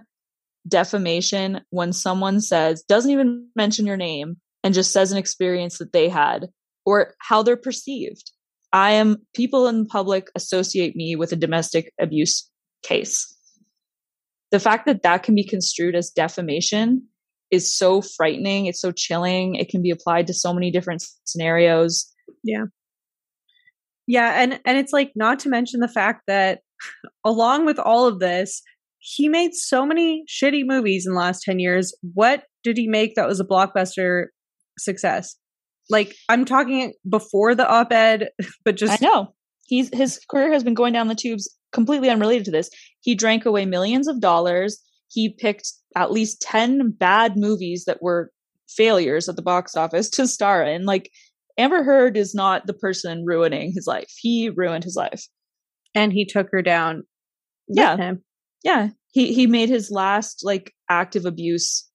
[0.67, 5.93] defamation when someone says, doesn't even mention your name and just says an experience that
[5.93, 6.47] they had
[6.85, 8.31] or how they're perceived.
[8.73, 12.49] I am, people in public associate me with a domestic abuse
[12.83, 13.29] case.
[14.51, 17.07] The fact that that can be construed as defamation
[17.51, 18.65] is so frightening.
[18.65, 19.55] It's so chilling.
[19.55, 22.11] It can be applied to so many different scenarios.
[22.43, 22.65] Yeah.
[24.07, 26.59] Yeah, and and it's like not to mention the fact that
[27.25, 28.61] along with all of this,
[28.99, 31.95] he made so many shitty movies in the last 10 years.
[32.13, 34.25] What did he make that was a blockbuster
[34.79, 35.35] success?
[35.89, 38.29] Like I'm talking before the op-ed,
[38.65, 39.33] but just I know.
[39.65, 42.69] He's his career has been going down the tubes completely unrelated to this.
[43.01, 44.81] He drank away millions of dollars.
[45.09, 48.31] He picked at least 10 bad movies that were
[48.69, 50.85] failures at the box office to star in.
[50.85, 51.09] Like
[51.57, 54.11] Amber Heard is not the person ruining his life.
[54.19, 55.27] He ruined his life.
[55.93, 57.03] And he took her down.
[57.67, 57.97] Yeah.
[57.97, 58.23] Him.
[58.63, 58.89] Yeah.
[59.11, 61.87] He he made his last like active abuse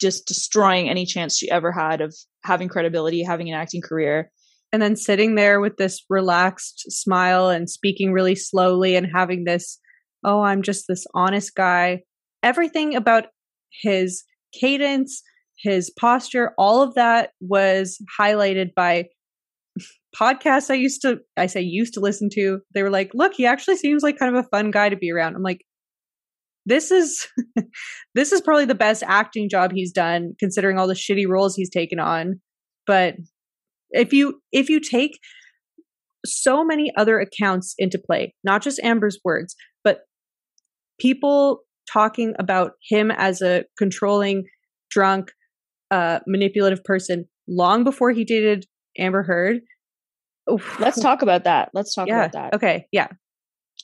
[0.00, 4.30] just destroying any chance she ever had of having credibility, having an acting career.
[4.72, 9.78] And then sitting there with this relaxed smile and speaking really slowly and having this,
[10.24, 12.02] oh, I'm just this honest guy.
[12.42, 13.26] Everything about
[13.82, 15.22] his cadence,
[15.58, 19.06] his posture, all of that was highlighted by
[20.14, 22.60] podcasts I used to, I say used to listen to.
[22.74, 25.12] They were like, look, he actually seems like kind of a fun guy to be
[25.12, 25.36] around.
[25.36, 25.65] I'm like,
[26.66, 27.26] this is
[28.14, 31.70] this is probably the best acting job he's done considering all the shitty roles he's
[31.70, 32.40] taken on.
[32.86, 33.14] But
[33.90, 35.18] if you if you take
[36.26, 39.54] so many other accounts into play not just amber's words
[39.84, 40.00] but
[40.98, 41.60] people
[41.92, 44.42] talking about him as a controlling
[44.90, 45.30] drunk
[45.92, 48.66] uh manipulative person long before he dated
[48.98, 49.60] amber heard
[50.78, 51.70] let's talk about that.
[51.74, 52.20] Let's talk yeah.
[52.20, 52.54] about that.
[52.54, 52.86] Okay.
[52.92, 53.08] Yeah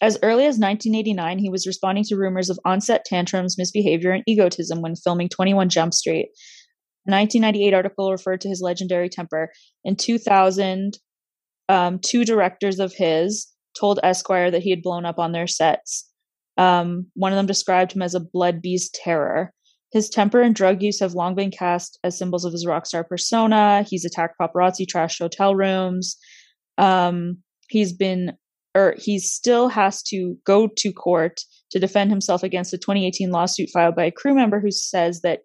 [0.03, 4.83] as early as 1989, he was responding to rumors of onset tantrums, misbehavior, and egotism
[4.83, 6.29] when filming 21 Jump Street.
[7.07, 9.51] A 1998 article referred to his legendary temper.
[9.85, 10.99] In 2000,
[11.69, 13.47] um, two directors of his
[13.79, 16.09] told Esquire that he had blown up on their sets.
[16.59, 19.53] Um, one of them described him as a blood beast terror.
[19.93, 23.05] His temper and drug use have long been cast as symbols of his rock star
[23.05, 23.85] persona.
[23.89, 26.17] He's attacked paparazzi, trashed hotel rooms.
[26.77, 27.39] Um,
[27.69, 28.33] he's been
[28.75, 33.69] or he still has to go to court to defend himself against a 2018 lawsuit
[33.73, 35.41] filed by a crew member who says that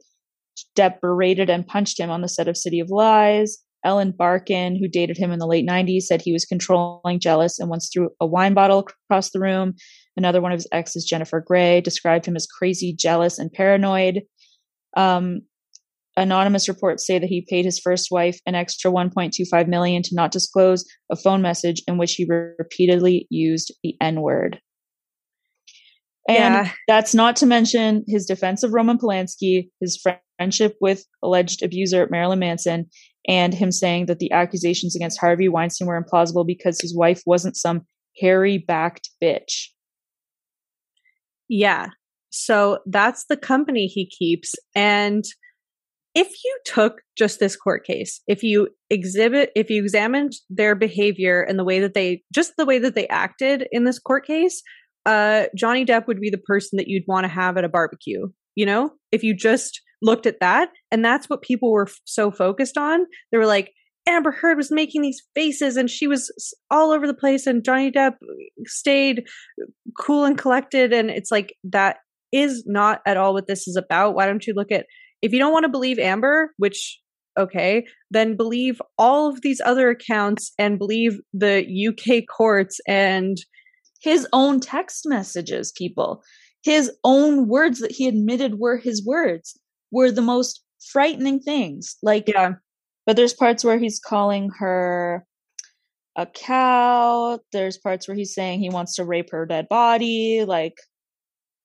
[0.76, 3.58] Depp berated and punched him on the set of City of Lies.
[3.86, 7.70] Ellen Barkin, who dated him in the late 90s, said he was controlling, jealous, and
[7.70, 9.76] once threw a wine bottle across the room.
[10.18, 14.24] Another one of his exes, Jennifer Grey, described him as crazy, jealous, and paranoid.
[14.98, 15.42] Um,
[16.18, 20.32] anonymous reports say that he paid his first wife an extra 1.25 million to not
[20.32, 24.60] disclose a phone message in which he repeatedly used the n-word.
[26.28, 26.72] And yeah.
[26.88, 30.04] that's not to mention his defense of roman polanski his
[30.38, 32.88] friendship with alleged abuser marilyn manson
[33.30, 37.56] and him saying that the accusations against harvey weinstein were implausible because his wife wasn't
[37.56, 37.84] some
[38.20, 39.68] hairy backed bitch.
[41.50, 41.90] Yeah.
[42.30, 44.54] So that's the company he keeps.
[44.76, 45.24] And
[46.18, 51.44] if you took just this court case, if you exhibit, if you examined their behavior
[51.44, 54.64] and the way that they, just the way that they acted in this court case,
[55.06, 58.26] uh, Johnny Depp would be the person that you'd want to have at a barbecue.
[58.56, 62.32] You know, if you just looked at that, and that's what people were f- so
[62.32, 63.06] focused on.
[63.32, 63.72] They were like,
[64.10, 66.32] Amber Heard was making these faces and she was
[66.72, 68.14] all over the place, and Johnny Depp
[68.66, 69.28] stayed
[70.00, 70.94] cool and collected.
[70.94, 71.98] And it's like, that
[72.34, 74.16] is not at all what this is about.
[74.16, 74.88] Why don't you look at
[75.22, 77.00] if you don't want to believe Amber, which
[77.38, 83.38] okay, then believe all of these other accounts and believe the UK courts and
[84.02, 86.24] his own text messages, people.
[86.64, 89.58] His own words that he admitted were his words
[89.92, 91.96] were the most frightening things.
[92.02, 92.54] Like, yeah.
[93.06, 95.26] But there's parts where he's calling her
[96.18, 97.40] a cow.
[97.54, 100.44] There's parts where he's saying he wants to rape her dead body.
[100.44, 100.76] Like,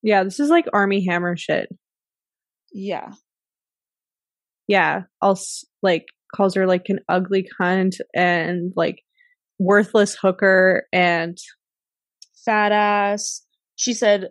[0.03, 1.69] yeah, this is like Armie Hammer shit.
[2.73, 3.13] Yeah
[4.69, 9.03] yeah, also like calls her like an ugly cunt and like
[9.59, 11.39] worthless hooker and
[12.45, 13.43] fat ass.
[13.77, 14.29] She said,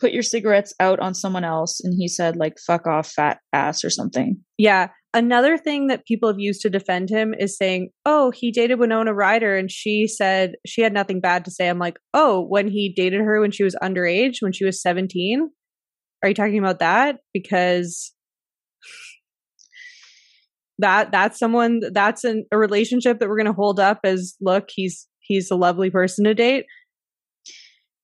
[0.00, 1.80] put your cigarettes out on someone else.
[1.82, 4.38] And he said, like, fuck off, fat ass or something.
[4.56, 4.88] Yeah.
[5.14, 9.14] Another thing that people have used to defend him is saying, oh, he dated Winona
[9.14, 11.68] Ryder and she said she had nothing bad to say.
[11.68, 15.48] I'm like, oh, when he dated her when she was underage, when she was 17?
[16.22, 17.20] Are you talking about that?
[17.32, 18.12] Because
[20.78, 24.68] that that's someone that's an, a relationship that we're going to hold up as look
[24.70, 26.66] he's he's a lovely person to date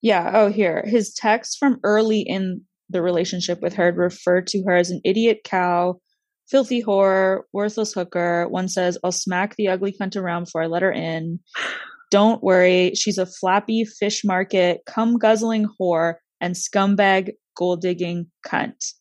[0.02, 0.30] Yeah.
[0.34, 0.84] Oh, here.
[0.86, 5.38] His texts from early in the relationship with her referred to her as an idiot
[5.44, 5.98] cow,
[6.50, 8.46] filthy whore, worthless hooker.
[8.48, 11.40] One says, I'll smack the ugly cunt around before I let her in.
[12.10, 12.92] Don't worry.
[12.94, 18.92] She's a flappy fish market, cum guzzling whore, and scumbag gold digging cunt.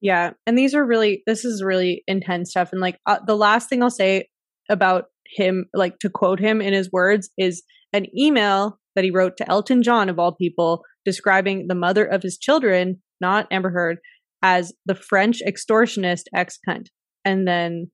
[0.00, 0.32] Yeah.
[0.46, 2.70] And these are really, this is really intense stuff.
[2.72, 4.28] And like uh, the last thing I'll say
[4.68, 9.36] about him, like to quote him in his words, is an email that he wrote
[9.38, 13.98] to Elton John, of all people, describing the mother of his children, not Amber Heard,
[14.42, 16.86] as the French extortionist ex cunt.
[17.24, 17.90] And then,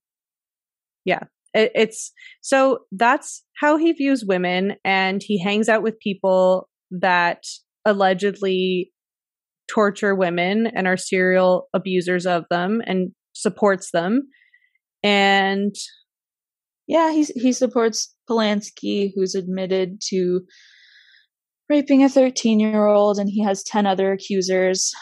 [1.05, 1.25] yeah,
[1.55, 4.75] it, it's so that's how he views women.
[4.85, 7.43] And he hangs out with people that
[7.85, 8.92] allegedly
[9.73, 14.29] torture women and are serial abusers of them and supports them.
[15.03, 15.75] And
[16.87, 20.43] yeah, he he supports Polanski, who's admitted to
[21.69, 24.93] raping a 13 year old, and he has 10 other accusers,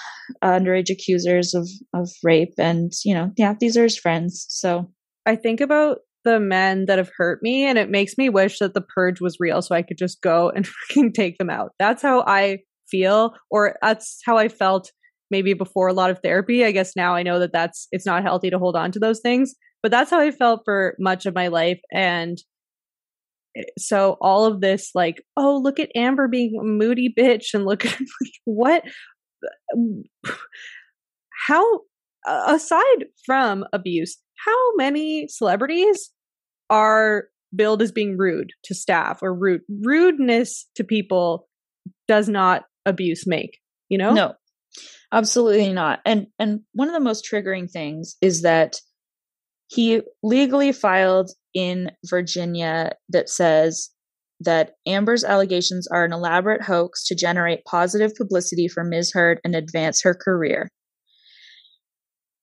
[0.42, 2.54] uh, underage accusers of of rape.
[2.58, 4.46] And you know, yeah, these are his friends.
[4.48, 4.90] So
[5.26, 8.74] I think about the men that have hurt me, and it makes me wish that
[8.74, 11.72] the purge was real, so I could just go and freaking take them out.
[11.78, 12.60] That's how I
[12.90, 14.92] feel, or that's how I felt
[15.30, 16.64] maybe before a lot of therapy.
[16.64, 19.20] I guess now I know that that's it's not healthy to hold on to those
[19.20, 21.80] things, but that's how I felt for much of my life.
[21.92, 22.38] And
[23.56, 27.64] eh, so all of this, like, oh, look at Amber being a moody bitch, and
[27.64, 27.98] look at
[28.44, 28.84] what,
[31.48, 31.80] how,
[32.26, 36.10] aside from abuse, how many celebrities
[36.68, 37.24] are
[37.54, 41.48] billed as being rude to staff or rude rudeness to people
[42.06, 43.58] does not abuse make
[43.90, 44.14] you know?
[44.14, 44.34] No.
[45.12, 45.98] Absolutely not.
[46.06, 48.76] And and one of the most triggering things is that
[49.66, 53.90] he legally filed in virginia that says
[54.38, 59.10] that amber's allegations are an elaborate hoax to generate positive publicity for ms.
[59.12, 60.68] Heard and advance her career.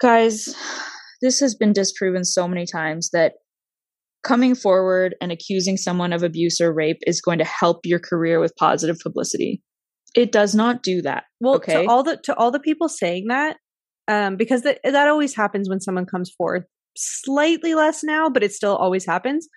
[0.01, 0.53] Guys
[1.21, 3.35] this has been disproven so many times that
[4.23, 8.41] coming forward and accusing someone of abuse or rape is going to help your career
[8.41, 9.61] with positive publicity
[10.17, 11.25] it does not do that.
[11.39, 11.83] Well, okay?
[11.83, 13.57] to all the to all the people saying that,
[14.07, 16.63] um, because that that always happens when someone comes forth.
[16.97, 19.47] Slightly less now, but it still always happens.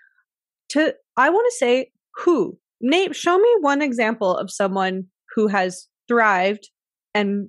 [0.72, 5.04] To I want to say who name show me one example of someone
[5.34, 6.68] who has thrived
[7.14, 7.48] and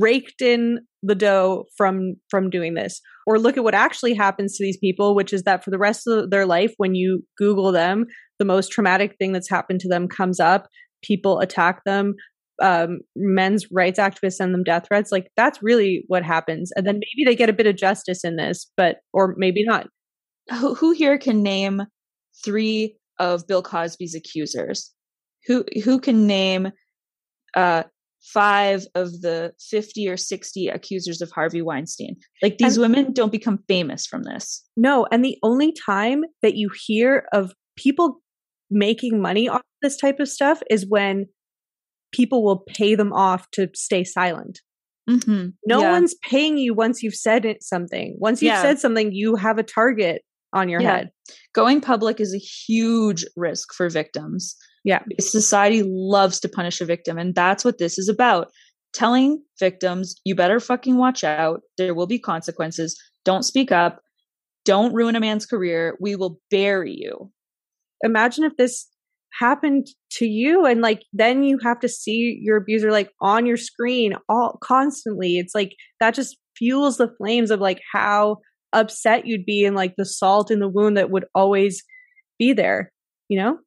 [0.00, 4.64] raked in the dough from from doing this or look at what actually happens to
[4.64, 8.04] these people which is that for the rest of their life when you google them
[8.40, 10.66] the most traumatic thing that's happened to them comes up
[11.04, 12.14] people attack them
[12.62, 15.12] um, men's rights activists send them death threats.
[15.12, 16.72] Like that's really what happens.
[16.76, 19.88] And then maybe they get a bit of justice in this, but or maybe not.
[20.50, 21.82] Who, who here can name
[22.44, 24.92] three of Bill Cosby's accusers?
[25.46, 26.70] Who who can name
[27.54, 27.84] uh,
[28.32, 32.16] five of the fifty or sixty accusers of Harvey Weinstein?
[32.42, 34.64] Like these and, women don't become famous from this.
[34.76, 38.20] No, and the only time that you hear of people
[38.70, 41.26] making money off this type of stuff is when
[42.12, 44.60] people will pay them off to stay silent.
[45.08, 45.48] Mm-hmm.
[45.66, 45.90] No yeah.
[45.92, 48.16] one's paying you once you've said it, something.
[48.18, 48.62] Once you've yeah.
[48.62, 50.96] said something, you have a target on your yeah.
[50.96, 51.10] head.
[51.54, 54.56] Going public is a huge risk for victims.
[54.84, 55.02] Yeah.
[55.20, 58.48] Society loves to punish a victim, and that's what this is about.
[58.94, 61.60] Telling victims, you better fucking watch out.
[61.76, 62.98] There will be consequences.
[63.24, 64.00] Don't speak up.
[64.64, 65.96] Don't ruin a man's career.
[66.00, 67.30] We will bury you.
[68.02, 68.86] Imagine if this
[69.38, 73.56] happened to you and like then you have to see your abuser like on your
[73.56, 75.38] screen all constantly.
[75.38, 78.38] It's like that just fuels the flames of like how
[78.72, 81.82] upset you'd be and like the salt in the wound that would always
[82.38, 82.92] be there
[83.28, 83.58] you know?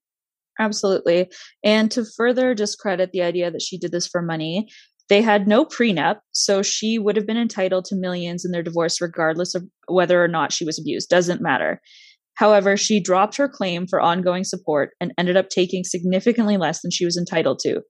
[0.59, 1.29] Absolutely.
[1.63, 4.67] And to further discredit the idea that she did this for money
[5.07, 9.01] they had no prenup so she would have been entitled to millions in their divorce
[9.01, 11.09] regardless of whether or not she was abused.
[11.09, 11.81] Doesn't matter
[12.39, 16.89] However, she dropped her claim for ongoing support and ended up taking significantly less than
[16.89, 17.81] she was entitled to.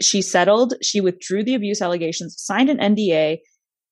[0.00, 3.40] She settled, she withdrew the abuse allegations, signed an NDA,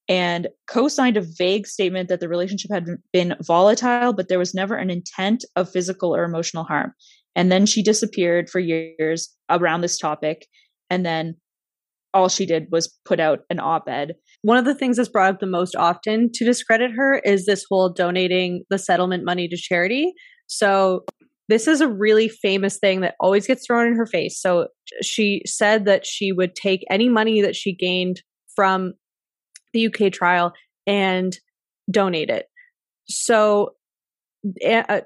[0.08, 4.54] and co signed a vague statement that the relationship had been volatile, but there was
[4.54, 6.94] never an intent of physical or emotional harm.
[7.34, 10.46] And then she disappeared for years around this topic.
[10.88, 11.36] And then
[12.16, 14.14] all she did was put out an op ed
[14.46, 17.64] one of the things that's brought up the most often to discredit her is this
[17.68, 20.12] whole donating the settlement money to charity.
[20.46, 21.04] So
[21.48, 24.40] this is a really famous thing that always gets thrown in her face.
[24.40, 24.68] So
[25.02, 28.22] she said that she would take any money that she gained
[28.54, 28.92] from
[29.72, 30.52] the UK trial
[30.86, 31.36] and
[31.90, 32.46] donate it.
[33.08, 33.70] So
[34.64, 35.00] uh,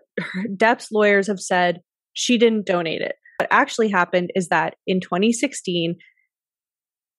[0.54, 1.80] Depp's lawyers have said
[2.12, 3.14] she didn't donate it.
[3.38, 5.96] What actually happened is that in 2016,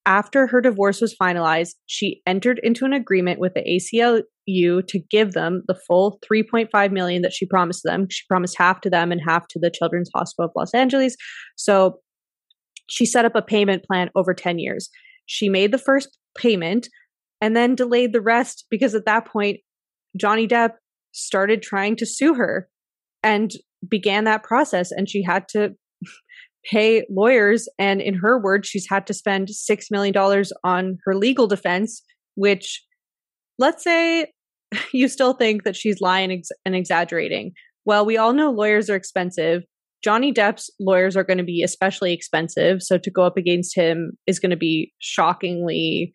[0.06, 5.34] after her divorce was finalized, she entered into an agreement with the ACLU to give
[5.34, 8.08] them the full 3.5 million that she promised them.
[8.10, 11.16] She promised half to them and half to the Children's Hospital of Los Angeles.
[11.56, 12.00] So
[12.90, 14.90] she set up a payment plan over 10 years.
[15.28, 16.88] She made the first payment
[17.40, 19.60] and then delayed the rest because at that point
[20.18, 20.72] Johnny Depp
[21.12, 22.68] started trying to sue her
[23.24, 23.52] and
[23.88, 25.72] began that process and she had to
[26.70, 27.68] pay lawyers.
[27.80, 30.16] And in her words, she's had to spend $6 million
[30.64, 32.04] on her legal defense,
[32.36, 32.84] which
[33.58, 34.28] let's say
[34.94, 37.54] you still think that she's lying ex- and exaggerating.
[37.86, 39.64] Well, we all know lawyers are expensive.
[40.04, 42.82] Johnny Depp's lawyers are going to be especially expensive.
[42.82, 46.14] So to go up against him is going to be shockingly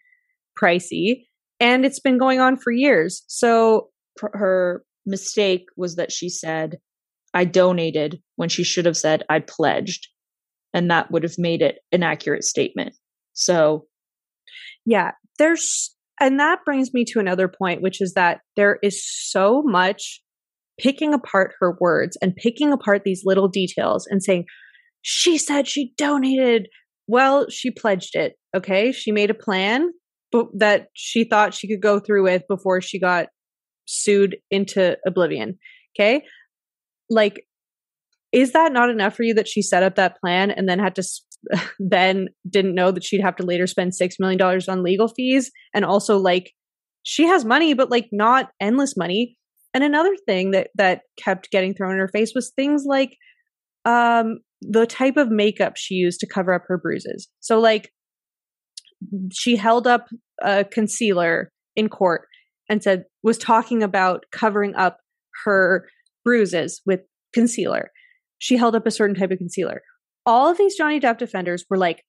[0.61, 1.25] pricey.
[1.61, 3.23] And it's been going on for years.
[3.29, 3.91] So
[4.33, 6.79] her mistake was that she said,
[7.33, 10.09] I donated when she should have said, I pledged
[10.77, 12.95] and that would have made it an accurate statement.
[13.33, 13.87] So,
[14.85, 19.63] yeah, there's, and that brings me to another point, which is that there is so
[19.65, 20.21] much
[20.79, 24.45] picking apart her words and picking apart these little details and saying,
[25.01, 26.69] she said she donated.
[27.07, 28.35] Well, she pledged it.
[28.55, 28.93] Okay.
[28.93, 29.91] She made a plan
[30.33, 33.29] but that she thought she could go through with before she got
[33.87, 35.59] sued into oblivion.
[35.99, 36.23] Okay.
[37.09, 37.46] Like
[38.37, 40.95] is that not enough for you that she set up that plan and then had
[40.95, 41.03] to
[41.79, 45.51] then didn't know that she'd have to later spend 6 million dollars on legal fees?
[45.73, 46.53] And also like
[47.03, 49.39] she has money but like not endless money.
[49.73, 53.17] And another thing that that kept getting thrown in her face was things like
[53.87, 57.29] um the type of makeup she used to cover up her bruises.
[57.41, 57.91] So like
[59.33, 60.09] she held up
[60.43, 62.27] a concealer in court
[62.69, 64.99] and said was talking about covering up
[65.45, 65.89] her
[66.23, 67.01] bruises with
[67.33, 67.91] concealer
[68.39, 69.83] she held up a certain type of concealer.
[70.25, 72.03] All of these Johnny Depp defenders were like,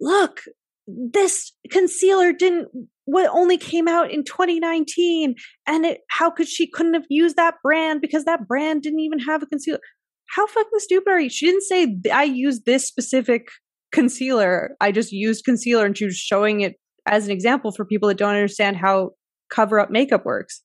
[0.00, 0.42] look,
[0.86, 2.68] this concealer didn't
[3.06, 5.34] what only came out in 2019
[5.66, 9.18] and it how could she couldn't have used that brand because that brand didn't even
[9.20, 9.80] have a concealer.
[10.28, 11.30] How fucking stupid are you?
[11.30, 13.48] She didn't say i used this specific
[13.92, 14.76] concealer.
[14.80, 16.74] I just used concealer and she was showing it
[17.06, 19.10] as an example for people that don't understand how
[19.50, 20.62] cover up makeup works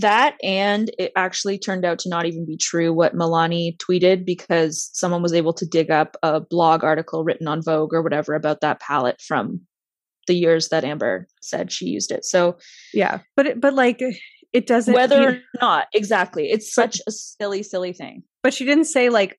[0.00, 4.90] that and it actually turned out to not even be true what Milani tweeted because
[4.92, 8.60] someone was able to dig up a blog article written on Vogue or whatever about
[8.60, 9.60] that palette from
[10.26, 12.24] the years that Amber said she used it.
[12.24, 12.58] So
[12.92, 14.00] yeah, but it, but like
[14.52, 16.50] it doesn't whether or not exactly.
[16.50, 18.22] It's such a silly, silly thing.
[18.42, 19.38] But she didn't say like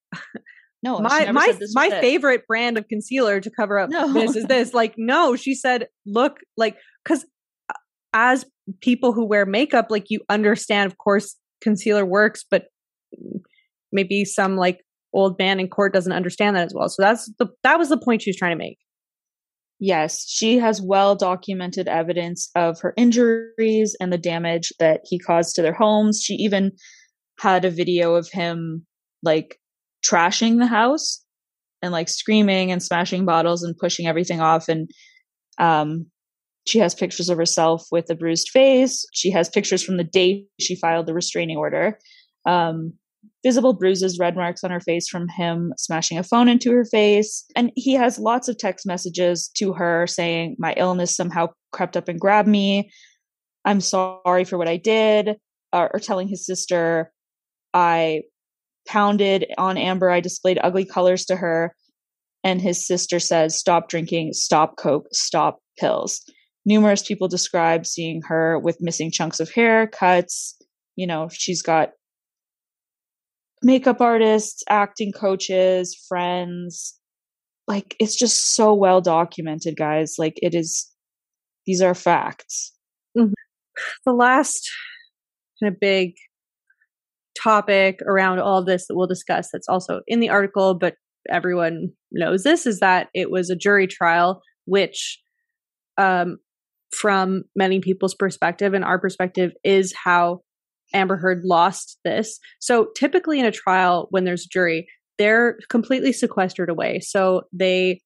[0.84, 4.12] no my my my favorite brand of concealer to cover up no.
[4.14, 7.26] this is this like no she said look like because
[8.14, 8.46] as
[8.82, 12.66] people who wear makeup, like you understand, of course, concealer works, but
[13.92, 14.80] maybe some like
[15.14, 16.90] old man in court doesn't understand that as well.
[16.90, 18.78] So that's the that was the point she was trying to make.
[19.80, 25.56] Yes, she has well documented evidence of her injuries and the damage that he caused
[25.56, 26.22] to their homes.
[26.24, 26.72] She even
[27.40, 28.86] had a video of him
[29.24, 29.60] like
[30.06, 31.24] trashing the house
[31.82, 34.90] and like screaming and smashing bottles and pushing everything off and
[35.58, 36.06] um
[36.72, 39.06] she has pictures of herself with a bruised face.
[39.12, 42.00] She has pictures from the day she filed the restraining order.
[42.46, 42.94] Um,
[43.44, 47.44] visible bruises, red marks on her face from him smashing a phone into her face.
[47.58, 52.08] And he has lots of text messages to her saying, My illness somehow crept up
[52.08, 52.90] and grabbed me.
[53.66, 55.36] I'm sorry for what I did.
[55.74, 57.12] Uh, or telling his sister,
[57.74, 58.22] I
[58.88, 60.10] pounded on Amber.
[60.10, 61.76] I displayed ugly colors to her.
[62.46, 66.22] And his sister says, Stop drinking, stop Coke, stop pills.
[66.66, 70.56] Numerous people describe seeing her with missing chunks of hair, cuts.
[70.96, 71.90] You know, she's got
[73.64, 76.98] makeup artists, acting coaches, friends.
[77.68, 80.16] Like, it's just so well documented, guys.
[80.18, 80.90] Like, it is,
[81.66, 82.74] these are facts.
[83.18, 83.34] Mm-hmm.
[84.06, 84.70] The last
[85.62, 86.14] kind of big
[87.42, 90.96] topic around all this that we'll discuss that's also in the article, but
[91.30, 95.20] everyone knows this is that it was a jury trial, which
[95.98, 96.38] um,
[96.94, 100.42] from many people's perspective and our perspective is how
[100.94, 102.40] Amber Heard lost this.
[102.60, 104.88] So typically in a trial, when there's a jury,
[105.18, 107.00] they're completely sequestered away.
[107.00, 108.02] So they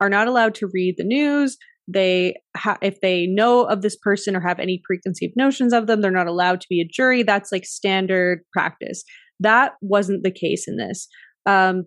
[0.00, 1.58] are not allowed to read the news.
[1.86, 6.00] They, ha- if they know of this person or have any preconceived notions of them,
[6.00, 7.22] they're not allowed to be a jury.
[7.22, 9.04] That's like standard practice.
[9.40, 11.08] That wasn't the case in this.
[11.46, 11.84] Um,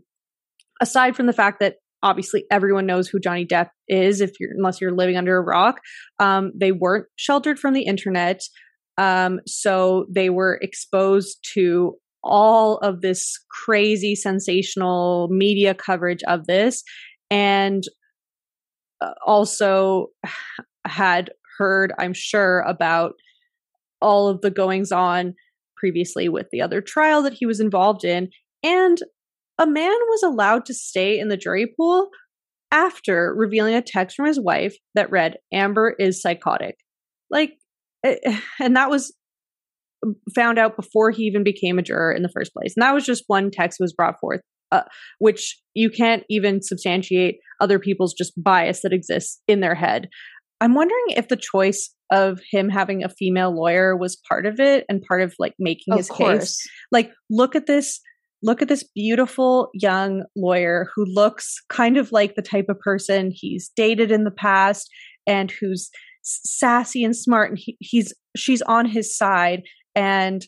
[0.82, 4.80] aside from the fact that obviously everyone knows who Johnny Depp is if you're unless
[4.80, 5.80] you're living under a rock.
[6.20, 8.41] Um, they weren't sheltered from the internet.
[8.97, 16.84] Um, so they were exposed to all of this crazy sensational media coverage of this
[17.32, 17.84] and
[19.01, 20.08] uh, also
[20.86, 23.14] had heard, I'm sure, about
[24.01, 25.34] all of the goings on
[25.78, 28.30] previously with the other trial that he was involved in.
[28.64, 28.97] And
[29.60, 32.10] a man was allowed to stay in the jury pool
[32.72, 36.76] after revealing a text from his wife that read, Amber is psychotic.
[37.30, 37.54] Like,
[38.04, 38.16] eh,
[38.60, 39.14] and that was
[40.36, 42.74] found out before he even became a juror in the first place.
[42.76, 44.41] And that was just one text was brought forth,
[44.72, 44.82] uh,
[45.20, 50.10] which you can't even substantiate other people's just bias that exists in their head.
[50.60, 54.86] I'm wondering if the choice of him having a female lawyer was part of it
[54.89, 56.39] and part of like making Of his course.
[56.39, 56.68] case.
[56.91, 57.99] Like, look at this.
[58.43, 63.31] Look at this beautiful young lawyer who looks kind of like the type of person
[63.33, 64.89] he's dated in the past
[65.25, 65.89] and who's
[66.23, 69.63] sassy and smart and he, he's she's on his side.
[69.95, 70.45] And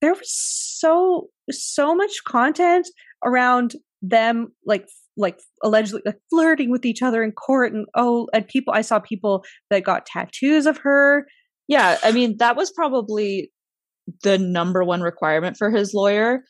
[0.00, 2.88] there was so so much content
[3.24, 4.86] around them like
[5.16, 8.98] like allegedly like flirting with each other in court and oh and people i saw
[8.98, 11.26] people that got tattoos of her.
[11.68, 13.50] Yeah, I mean, that was probably
[14.22, 16.42] the number one requirement for his lawyer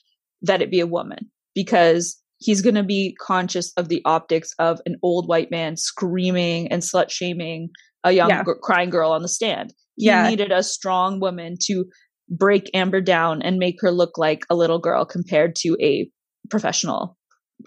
[0.44, 4.80] that it be a woman because he's going to be conscious of the optics of
[4.86, 7.68] an old white man screaming and slut shaming
[8.04, 8.42] a young Yeah.
[8.42, 9.72] gr- crying girl on the stand.
[9.96, 10.28] He Yeah.
[10.28, 11.84] needed a strong woman to
[12.28, 16.08] break Amber down and make her look like a little girl compared to a
[16.50, 17.16] professional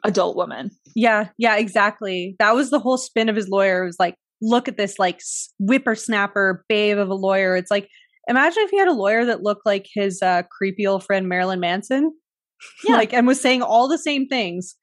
[0.04, 0.70] adult woman.
[0.96, 4.68] yeah yeah exactly that was the whole spin of his lawyer it was like look
[4.68, 5.22] at this like
[5.60, 7.88] whippersnapper babe of a lawyer it's like
[8.28, 11.60] imagine if he had a lawyer that looked like his uh, creepy old friend marilyn
[11.60, 12.12] manson
[12.84, 12.96] Yeah.
[12.96, 14.76] like and was saying all the same things.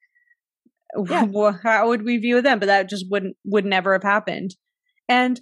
[1.09, 1.25] Yeah.
[1.63, 2.59] How would we view them?
[2.59, 4.55] But that just wouldn't would never have happened.
[5.09, 5.39] And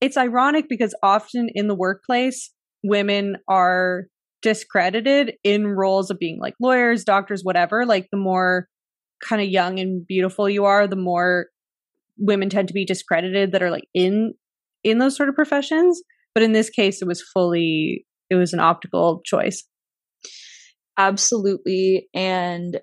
[0.00, 2.50] it's ironic because often in the workplace
[2.82, 4.04] women are
[4.42, 7.84] discredited in roles of being like lawyers doctors whatever.
[7.86, 8.68] Like the more
[9.22, 11.46] kind of young and beautiful you are the more
[12.16, 14.34] women tend to be discredited that are like in
[14.82, 16.02] in those sort of professions.
[16.34, 19.64] But in this case it was fully it was an optical choice
[20.98, 22.08] Absolutely.
[22.14, 22.80] And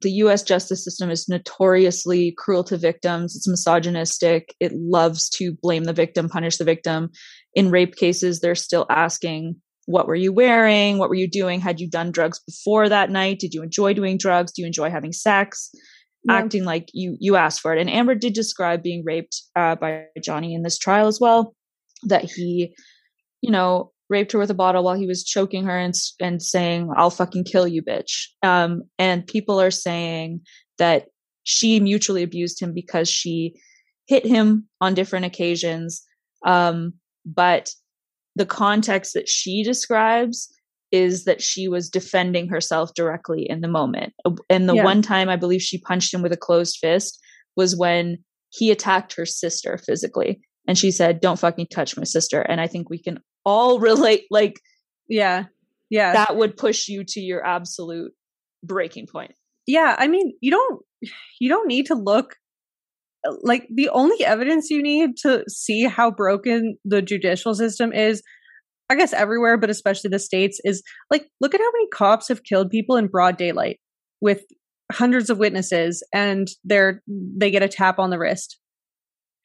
[0.00, 3.34] the US justice system is notoriously cruel to victims.
[3.34, 4.54] It's misogynistic.
[4.60, 7.10] It loves to blame the victim, punish the victim.
[7.54, 10.98] In rape cases, they're still asking, What were you wearing?
[10.98, 11.60] What were you doing?
[11.60, 13.40] Had you done drugs before that night?
[13.40, 14.52] Did you enjoy doing drugs?
[14.52, 15.70] Do you enjoy having sex?
[16.24, 16.34] Yeah.
[16.34, 17.80] Acting like you you asked for it.
[17.80, 21.54] And Amber did describe being raped uh, by Johnny in this trial as well.
[22.04, 22.74] That he,
[23.40, 26.90] you know, raped her with a bottle while he was choking her and and saying
[26.96, 28.26] I'll fucking kill you bitch.
[28.42, 30.40] Um and people are saying
[30.78, 31.06] that
[31.44, 33.54] she mutually abused him because she
[34.06, 36.02] hit him on different occasions
[36.46, 36.94] um
[37.26, 37.70] but
[38.36, 40.48] the context that she describes
[40.90, 44.14] is that she was defending herself directly in the moment.
[44.24, 44.84] Uh, And the Yeah.
[44.84, 47.20] one time I believe she punched him with a closed fist
[47.56, 48.18] was when
[48.50, 50.40] he attacked her sister physically.
[50.66, 52.40] And she said, Don't fucking touch my sister.
[52.40, 53.18] And I think we can
[53.48, 54.60] all relate, like,
[55.08, 55.44] yeah.
[55.90, 56.12] Yeah.
[56.12, 58.12] that would push you to your absolute
[58.62, 59.32] breaking point.
[59.66, 60.82] yeah i mean you don't
[61.40, 62.34] you don't need to look
[63.26, 68.22] uh, like the only evidence you need to see how broken the judicial system is
[68.90, 72.42] i guess everywhere but especially the states is like look at how many cops have
[72.42, 73.78] killed people in broad daylight
[74.20, 74.42] with
[74.92, 78.58] hundreds of witnesses and they're they get a tap on the wrist.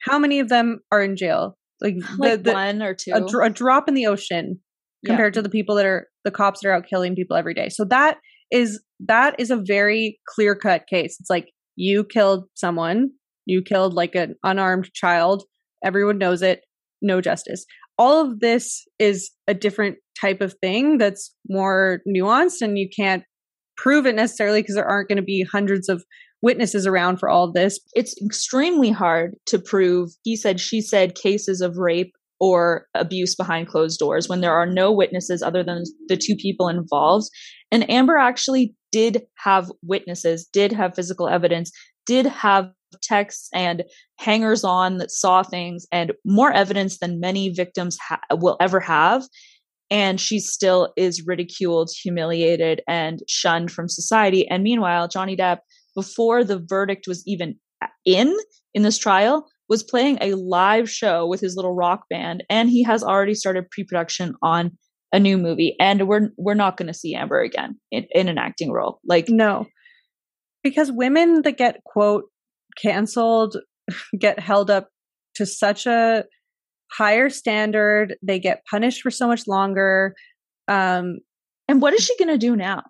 [0.02, 3.12] How many of them are in jail like, Like the, the, one or two.
[3.12, 4.60] a, a drop in the ocean
[5.02, 5.10] Yeah.
[5.10, 7.68] compared to the people that are the cops that are out killing people every day.
[7.68, 8.18] So that
[8.50, 11.16] is that is a very clear cut case.
[11.20, 13.10] It's like you killed someone,
[13.46, 15.44] you killed like an unarmed child.
[15.84, 16.60] Everyone knows it.
[17.02, 17.66] No justice.
[17.98, 23.22] All of this is a different type of thing that's more nuanced, and you can't
[23.76, 26.04] prove it necessarily because there aren't going to be hundreds of
[26.44, 27.80] witnesses around for all this.
[27.94, 33.66] it's extremely hard to prove he said she said cases of rape or abuse behind
[33.68, 37.28] closed doors when there are no witnesses other than the two people involved.
[37.72, 41.72] And amber actually did have witnesses did have physical evidence
[42.06, 42.70] did have
[43.02, 43.82] texts and
[44.18, 49.24] hangers on that saw things and more evidence than many victims ha- will ever have.
[49.90, 54.46] And she still is ridiculed humiliated and shunned from society.
[54.48, 55.58] And meanwhile johnny depp
[55.94, 57.56] before the verdict was even
[58.04, 58.36] in
[58.74, 62.82] in this trial was playing a live show with his little rock band and he
[62.82, 64.70] has already started pre-production on
[65.12, 68.38] a new movie and we're we're not going to see amber again in, in an
[68.38, 69.66] acting role like No.
[70.62, 72.24] Because women that get quote
[72.80, 73.56] canceled
[74.18, 74.88] get held up
[75.34, 76.24] to such a
[76.90, 80.14] higher standard, they get punished for so much longer.
[80.68, 81.18] Um
[81.68, 82.82] and what is she going to do now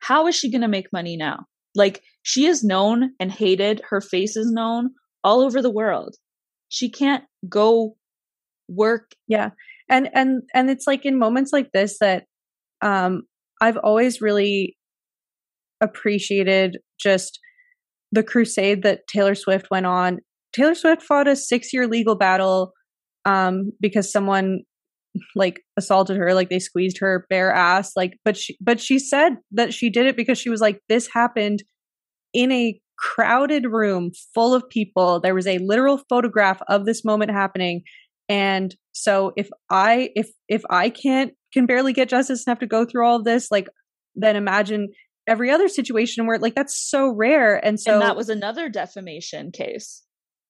[0.00, 1.44] how is she going to make money now
[1.74, 4.90] like she is known and hated her face is known
[5.22, 6.16] all over the world.
[6.68, 7.96] She can't go
[8.68, 9.12] work.
[9.26, 9.50] Yeah.
[9.88, 12.24] And and and it's like in moments like this that
[12.82, 13.22] um
[13.60, 14.76] I've always really
[15.80, 17.38] appreciated just
[18.12, 20.18] the crusade that Taylor Swift went on.
[20.52, 22.72] Taylor Swift fought a 6-year legal battle
[23.24, 24.60] um because someone
[25.34, 29.36] like assaulted her like they squeezed her bare ass like but she but she said
[29.50, 31.62] that she did it because she was like this happened
[32.32, 35.20] in a crowded room full of people.
[35.20, 37.82] There was a literal photograph of this moment happening
[38.28, 42.66] and so if i if if i can't can barely get justice and have to
[42.66, 43.68] go through all of this like
[44.14, 44.88] then imagine
[45.26, 49.50] every other situation where like that's so rare and so and that was another defamation
[49.50, 50.02] case.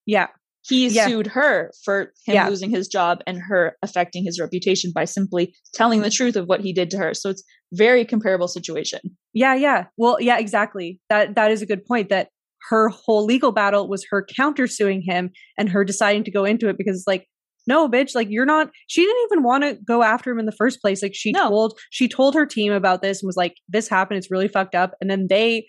[0.06, 0.28] Yeah
[0.68, 1.06] he Yeah.
[1.06, 2.48] sued her for him Yeah.
[2.48, 6.60] losing his job and her affecting his reputation by simply telling the truth of what
[6.60, 7.14] he did to her.
[7.14, 7.42] So it's
[7.72, 9.00] very comparable situation.
[9.32, 9.84] Yeah, yeah.
[9.96, 11.00] Well, yeah, exactly.
[11.08, 12.28] That that is a good point that
[12.68, 16.76] her whole legal battle was her countersuing him and her deciding to go into it
[16.76, 17.26] because it's like
[17.66, 20.52] no bitch like you're not she didn't even want to go after him in the
[20.52, 21.48] first place like she No.
[21.48, 24.74] told she told her team about this and was like this happened it's really fucked
[24.74, 25.64] up and then they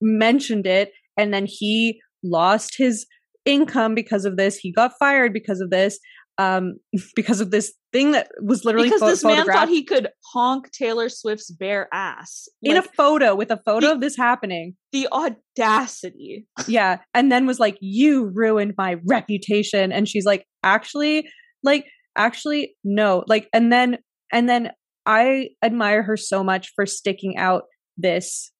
[0.00, 3.06] mentioned it and then he lost his
[3.44, 5.98] income because of this he got fired because of this
[6.38, 6.74] um
[7.16, 10.70] because of this thing that was literally because pho- this man thought he could honk
[10.72, 12.48] Taylor Swift's bare ass.
[12.62, 16.46] in a photo with a photo the- of this happening the audacity.
[16.66, 21.28] yeah and then was like you ruined my reputation and she's like actually
[21.62, 21.86] like
[22.16, 23.98] actually no like and then
[24.32, 24.70] and then
[25.06, 27.64] i admire her so much for sticking out
[27.96, 28.50] this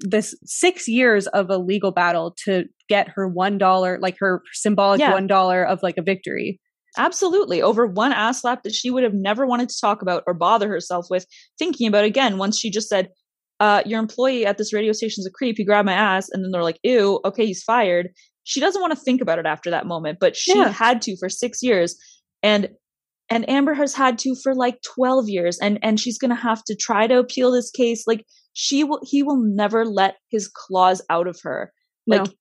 [0.00, 5.00] this six years of a legal battle to get her one dollar like her symbolic
[5.00, 5.12] Yeah.
[5.12, 6.60] one dollar of like a victory
[6.96, 7.62] Absolutely.
[7.62, 10.68] Over one ass slap that she would have never wanted to talk about or bother
[10.68, 11.26] herself with
[11.58, 13.10] thinking about again once she just said,
[13.60, 15.56] uh, your employee at this radio station is a creep.
[15.58, 16.28] He grabbed my ass.
[16.32, 18.08] And then they're like, ew, okay, he's fired.
[18.44, 20.70] She doesn't want to think about it after that moment, but she Yeah.
[20.70, 21.94] had to for six years.
[22.42, 22.70] And
[23.30, 25.58] and Amber has had to for like 12 years.
[25.60, 28.04] And and she's gonna have to try to appeal this case.
[28.08, 28.24] Like
[28.60, 31.72] she will he will never let his claws out of her.
[32.08, 32.32] Like No.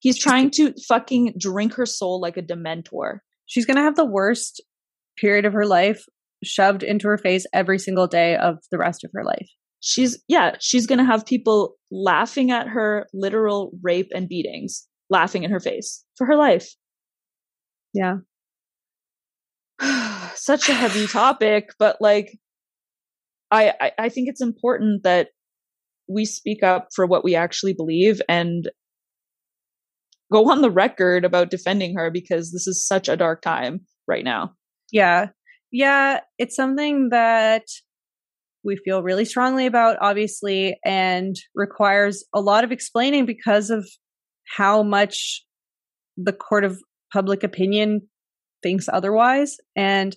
[0.00, 3.20] he's trying to fucking drink her soul like a dementor.
[3.46, 4.62] she's gonna have the worst
[5.16, 6.04] period of her life
[6.44, 9.48] shoved into her face every single day of the rest of her life
[9.80, 15.50] she's yeah she's gonna have people laughing at her literal rape and beatings laughing in
[15.50, 16.68] her face for her life
[17.94, 18.16] yeah
[20.34, 22.38] such a heavy topic but like
[23.50, 25.28] I, I i think it's important that
[26.08, 28.70] we speak up for what we actually believe and
[30.32, 34.24] go on the record about defending her because this is such a dark time right
[34.24, 34.52] now
[34.92, 35.28] Yeah.
[35.72, 36.20] Yeah.
[36.38, 37.64] It's something that
[38.64, 43.88] we feel really strongly about, obviously, and requires a lot of explaining because of
[44.56, 45.44] how much
[46.16, 46.80] the court of
[47.12, 48.02] public opinion
[48.62, 49.56] thinks otherwise.
[49.76, 50.16] And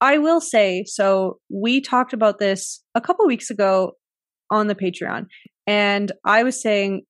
[0.00, 3.92] I will say so, we talked about this a couple weeks ago
[4.50, 5.26] on the Patreon,
[5.66, 7.02] and I was saying,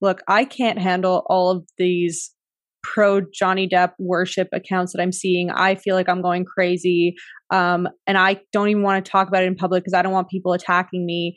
[0.00, 2.34] look, I can't handle all of these
[2.82, 5.50] pro Johnny Depp worship accounts that I'm seeing.
[5.50, 7.14] I feel like I'm going crazy.
[7.50, 10.12] Um, and I don't even want to talk about it in public because I don't
[10.12, 11.34] want people attacking me.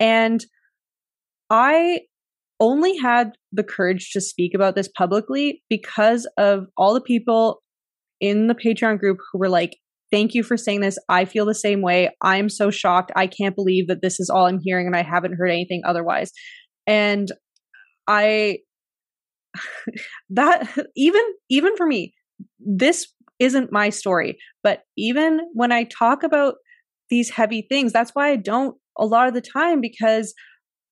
[0.00, 0.44] And
[1.50, 2.00] I
[2.60, 7.62] only had the courage to speak about this publicly because of all the people
[8.20, 9.76] in the Patreon group who were like,
[10.10, 10.98] Thank you for saying this.
[11.08, 12.10] I feel the same way.
[12.22, 13.12] I'm so shocked.
[13.14, 16.32] I can't believe that this is all I'm hearing and I haven't heard anything otherwise.
[16.86, 17.30] And
[18.06, 18.58] I
[20.30, 22.14] that even even for me
[22.58, 26.54] this isn't my story but even when i talk about
[27.10, 30.34] these heavy things that's why i don't a lot of the time because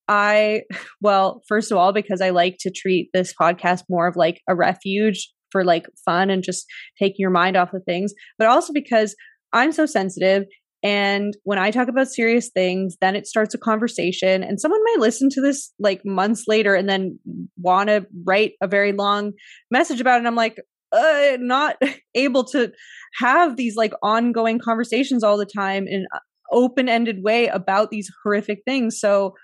[0.08, 0.62] i
[1.00, 4.54] well first of all because i like to treat this podcast more of like a
[4.54, 6.66] refuge for like fun and just
[6.98, 9.14] taking your mind off of things but also because
[9.52, 10.44] i'm so sensitive
[10.86, 14.44] and when I talk about serious things, then it starts a conversation.
[14.44, 17.18] And someone might listen to this like months later and then
[17.56, 19.32] want to write a very long
[19.68, 20.18] message about it.
[20.18, 20.58] And I'm like,
[20.92, 21.76] uh, not
[22.14, 22.70] able to
[23.18, 26.06] have these like ongoing conversations all the time in
[26.52, 29.00] open ended way about these horrific things.
[29.00, 29.34] So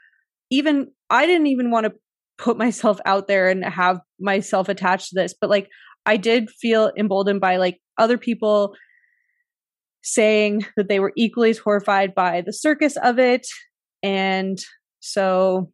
[0.50, 1.92] even I didn't even want to
[2.38, 5.68] put myself out there and have myself attached to this, but like
[6.06, 8.74] I did feel emboldened by like other people
[10.02, 13.46] saying that they were equally as horrified by the circus of it.
[14.02, 14.58] And
[15.00, 15.70] so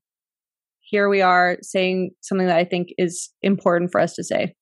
[0.81, 4.55] here we are saying something that I think is important for us to say.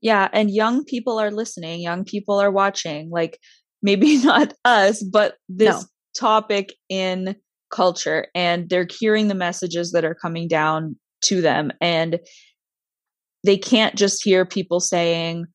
[0.00, 3.08] Yeah, and young people are listening, young people are watching.
[3.10, 3.38] Like
[3.82, 5.82] maybe not us, but this No.
[6.16, 7.36] topic in
[7.70, 12.18] culture and they're hearing the messages that are coming down to them and
[13.44, 15.46] they can't just hear people saying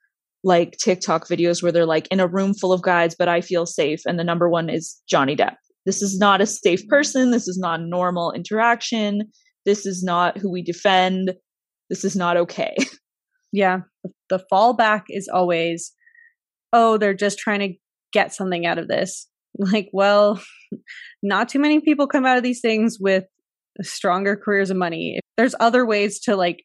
[0.44, 3.66] like TikTok videos where they're like in a room full of guys, but I feel
[3.66, 4.00] safe.
[4.06, 5.56] And the number one is Johnny Depp.
[5.86, 7.32] This is not a safe person.
[7.32, 9.24] This is not normal interaction.
[9.66, 11.34] This is not who we defend.
[11.90, 12.76] This is not okay.
[13.54, 13.80] Yeah.
[14.30, 15.94] The fallback is always,
[16.74, 17.74] oh, they're just trying to
[18.12, 19.28] get something out of this.
[19.60, 20.40] Like, well,
[21.24, 23.24] not too many people come out of these things with
[23.82, 25.20] stronger careers and money.
[25.36, 26.64] There's other ways to like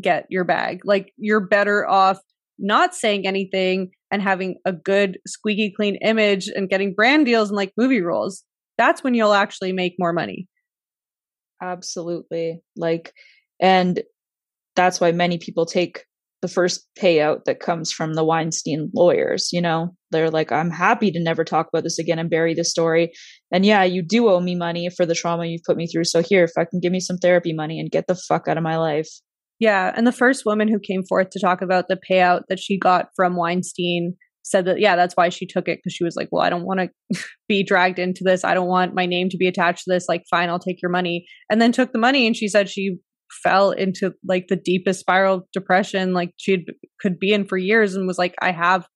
[0.00, 0.80] get your bag.
[0.84, 2.18] Like, you're better off
[2.58, 7.56] not saying anything and having a good squeaky clean image and getting brand deals and
[7.56, 8.44] like movie roles.
[8.76, 10.46] That's when you'll actually make more money.
[11.62, 12.60] Absolutely.
[12.76, 13.12] Like,
[13.60, 14.02] and
[14.76, 16.04] that's why many people take
[16.42, 19.50] the first payout that comes from the Weinstein lawyers.
[19.52, 22.64] You know, they're like, I'm happy to never talk about this again and bury the
[22.64, 23.12] story.
[23.52, 26.04] And yeah, you do owe me money for the trauma you've put me through.
[26.04, 28.78] So here, can give me some therapy money and get the fuck out of my
[28.78, 29.08] life.
[29.60, 29.92] Yeah.
[29.94, 33.10] And the first woman who came forth to talk about the payout that she got
[33.14, 36.42] from Weinstein said that, yeah, that's why she took it because she was like, well,
[36.42, 38.42] I don't want to be dragged into this.
[38.42, 40.06] I don't want my name to be attached to this.
[40.08, 41.26] Like, fine, I'll take your money.
[41.50, 42.26] And then took the money.
[42.26, 42.98] And she said she
[43.42, 46.66] fell into like the deepest spiral depression like she
[47.00, 48.86] could be in for years and was like i have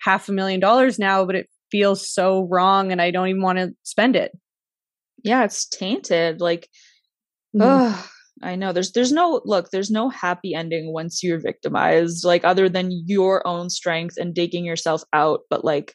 [0.00, 3.58] half a million dollars now but it feels so wrong and i don't even want
[3.58, 4.32] to spend it
[5.24, 6.68] yeah it's tainted like
[7.54, 7.60] mm.
[7.60, 8.10] oh
[8.42, 12.68] i know there's there's no look there's no happy ending once you're victimized like other
[12.68, 15.94] than your own strength and digging yourself out but like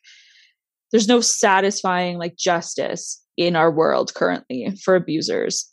[0.91, 5.72] there's no satisfying like justice in our world currently for abusers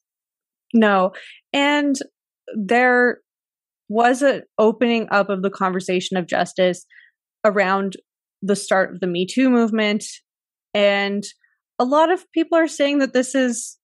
[0.73, 1.13] no
[1.53, 1.97] and
[2.57, 3.19] there
[3.89, 6.87] was an opening up of the conversation of justice
[7.45, 7.97] around
[8.43, 10.05] the start of the Me Too movement.
[10.73, 11.25] And
[11.79, 13.79] a lot of people are saying that this is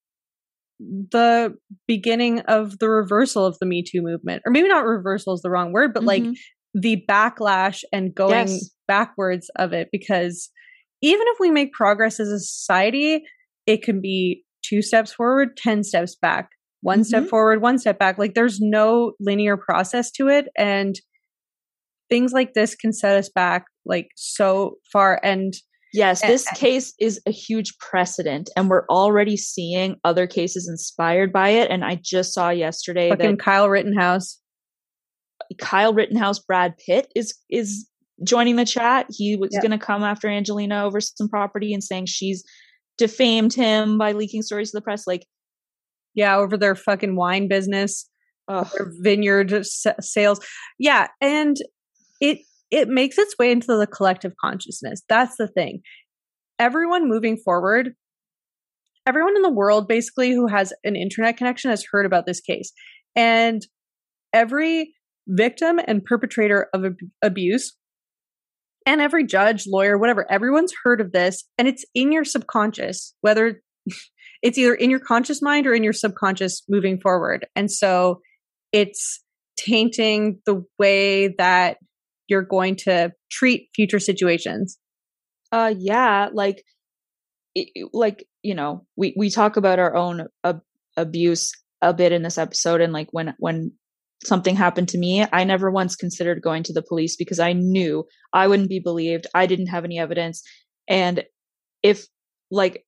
[0.81, 1.55] the
[1.87, 4.43] beginning of the reversal of the Me Too movement.
[4.47, 6.29] Or maybe not reversal is the wrong word, but mm-hmm.
[6.29, 6.37] like
[6.75, 8.71] the backlash and going yes.
[8.89, 9.89] backwards of it.
[9.93, 10.51] Because
[11.03, 13.23] even if we make progress as a society,
[13.67, 16.51] it can be two steps forward, 10 steps back
[16.83, 17.05] one mm-hmm.
[17.05, 18.19] step forward, one step back.
[18.19, 20.47] Like there's no linear process to it.
[20.57, 20.97] And
[22.09, 25.21] things like this can set us back like so far.
[25.23, 25.53] And
[25.93, 31.33] yes, this and, case is a huge precedent, and we're already seeing other cases inspired
[31.33, 31.71] by it.
[31.71, 34.39] And I just saw yesterday that Kyle Rittenhouse.
[35.59, 37.89] Kyle Rittenhouse, Brad Pitt is is
[38.23, 39.07] joining the chat.
[39.11, 39.63] He was yep.
[39.63, 42.45] going to come after Angelina over some property and saying she's
[42.99, 45.07] defamed him by leaking stories to the press.
[45.07, 45.27] Like
[46.15, 48.09] yeah, over their fucking wine business,
[48.49, 50.41] their vineyard s- sales.
[50.79, 51.57] Yeah, and
[52.21, 52.39] it
[52.71, 55.03] it makes its way into the collective consciousness.
[55.09, 55.81] That's the thing.
[56.59, 57.95] Everyone moving forward,
[59.07, 62.73] everyone in the world basically who has an internet connection has heard about this case.
[63.17, 63.67] And
[64.33, 64.95] every
[65.27, 67.77] victim and perpetrator of ab- abuse
[68.87, 73.63] and every judge, lawyer, whatever, everyone's heard of this and it's in your subconscious, whether
[74.43, 77.47] it's either in your conscious mind or in your subconscious moving forward.
[77.57, 78.21] And so
[78.73, 79.23] it's
[79.59, 81.79] tainting the way that
[82.31, 84.79] you're going to treat future situations.
[85.53, 86.63] Uh yeah, like
[87.93, 90.63] like you know, we we talk about our own ab-
[90.97, 91.53] abuse
[91.83, 93.73] a bit in this episode and like when when
[94.25, 98.05] something happened to me, I never once considered going to the police because I knew
[98.33, 99.27] I wouldn't be believed.
[99.35, 100.43] I didn't have any evidence.
[100.89, 101.25] And
[101.83, 102.07] if
[102.51, 102.85] like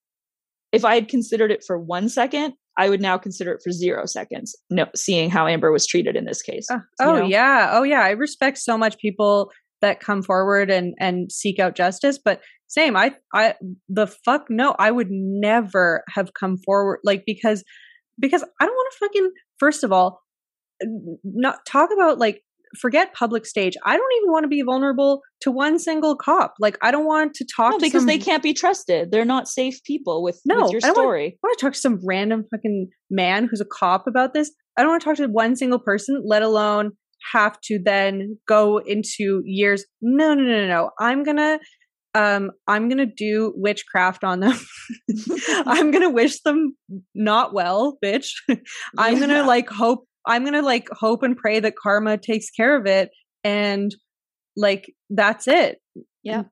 [0.72, 4.06] if I had considered it for one second, I would now consider it for zero
[4.06, 4.56] seconds.
[4.70, 6.66] No, seeing how Amber was treated in this case.
[6.70, 7.26] Uh, oh know?
[7.26, 8.00] yeah, oh yeah.
[8.00, 9.50] I respect so much people
[9.82, 12.96] that come forward and and seek out justice, but same.
[12.96, 13.54] I I
[13.88, 14.74] the fuck no.
[14.78, 17.62] I would never have come forward like because
[18.18, 20.20] because I don't want to fucking first of all
[21.24, 22.42] not talk about like
[22.80, 23.74] forget public stage.
[23.84, 26.54] I don't even want to be vulnerable to one single cop.
[26.58, 28.06] Like I don't want to talk no, to because some...
[28.06, 29.10] they can't be trusted.
[29.10, 30.94] They're not safe people with, no, with your story.
[30.94, 34.34] I, want, I want to talk to some random fucking man who's a cop about
[34.34, 34.50] this.
[34.76, 36.92] I don't want to talk to one single person, let alone
[37.32, 39.84] have to then go into years.
[40.00, 40.90] No, no, no, no, no.
[40.98, 41.58] I'm gonna
[42.14, 44.58] um i'm gonna do witchcraft on them
[45.66, 46.76] i'm gonna wish them
[47.14, 48.32] not well bitch
[48.98, 49.20] i'm yeah.
[49.20, 52.86] gonna like hope I'm going to like hope and pray that karma takes care of
[52.86, 53.10] it.
[53.44, 53.94] And
[54.56, 55.78] like, that's it.
[56.22, 56.42] Yeah.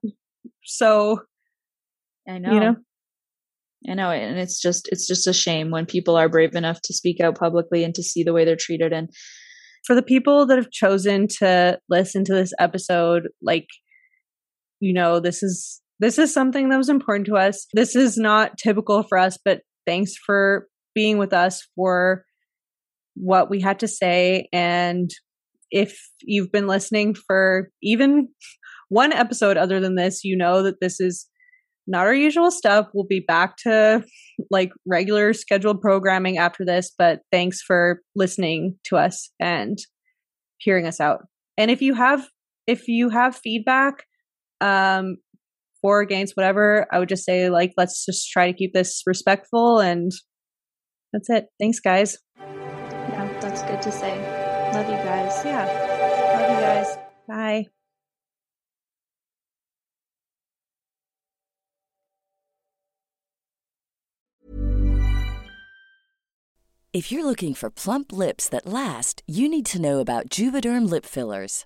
[0.63, 1.21] So,
[2.27, 2.53] I know.
[2.53, 2.75] You know?
[3.89, 4.11] I know.
[4.11, 7.37] And it's just, it's just a shame when people are brave enough to speak out
[7.37, 8.93] publicly and to see the way they're treated.
[8.93, 9.09] And
[9.85, 13.67] for the people that have chosen to listen to this episode, like,
[14.79, 17.65] you know, this is, this is something that was important to us.
[17.73, 22.25] This is not typical for us, but thanks for being with us for
[23.15, 25.11] what we had to say and
[25.71, 28.27] if you've been listening for even
[28.89, 31.27] one episode other than this, you know that this is
[31.87, 32.87] not our usual stuff.
[32.93, 34.03] We'll be back to
[34.51, 39.77] like regular scheduled programming after this, but thanks for listening to us and
[40.57, 41.21] hearing us out.
[41.57, 42.27] And if you have
[42.67, 44.03] if you have feedback
[44.59, 45.15] um
[45.81, 49.79] for against whatever, I would just say like let's just try to keep this respectful
[49.79, 50.11] and
[51.11, 51.47] that's it.
[51.59, 52.17] Thanks guys.
[53.81, 54.15] To say.
[54.73, 55.43] Love you guys.
[55.43, 55.65] Yeah.
[56.37, 56.97] Love you guys.
[57.27, 57.65] Bye.
[66.93, 71.05] If you're looking for plump lips that last, you need to know about Juvederm lip
[71.05, 71.65] fillers.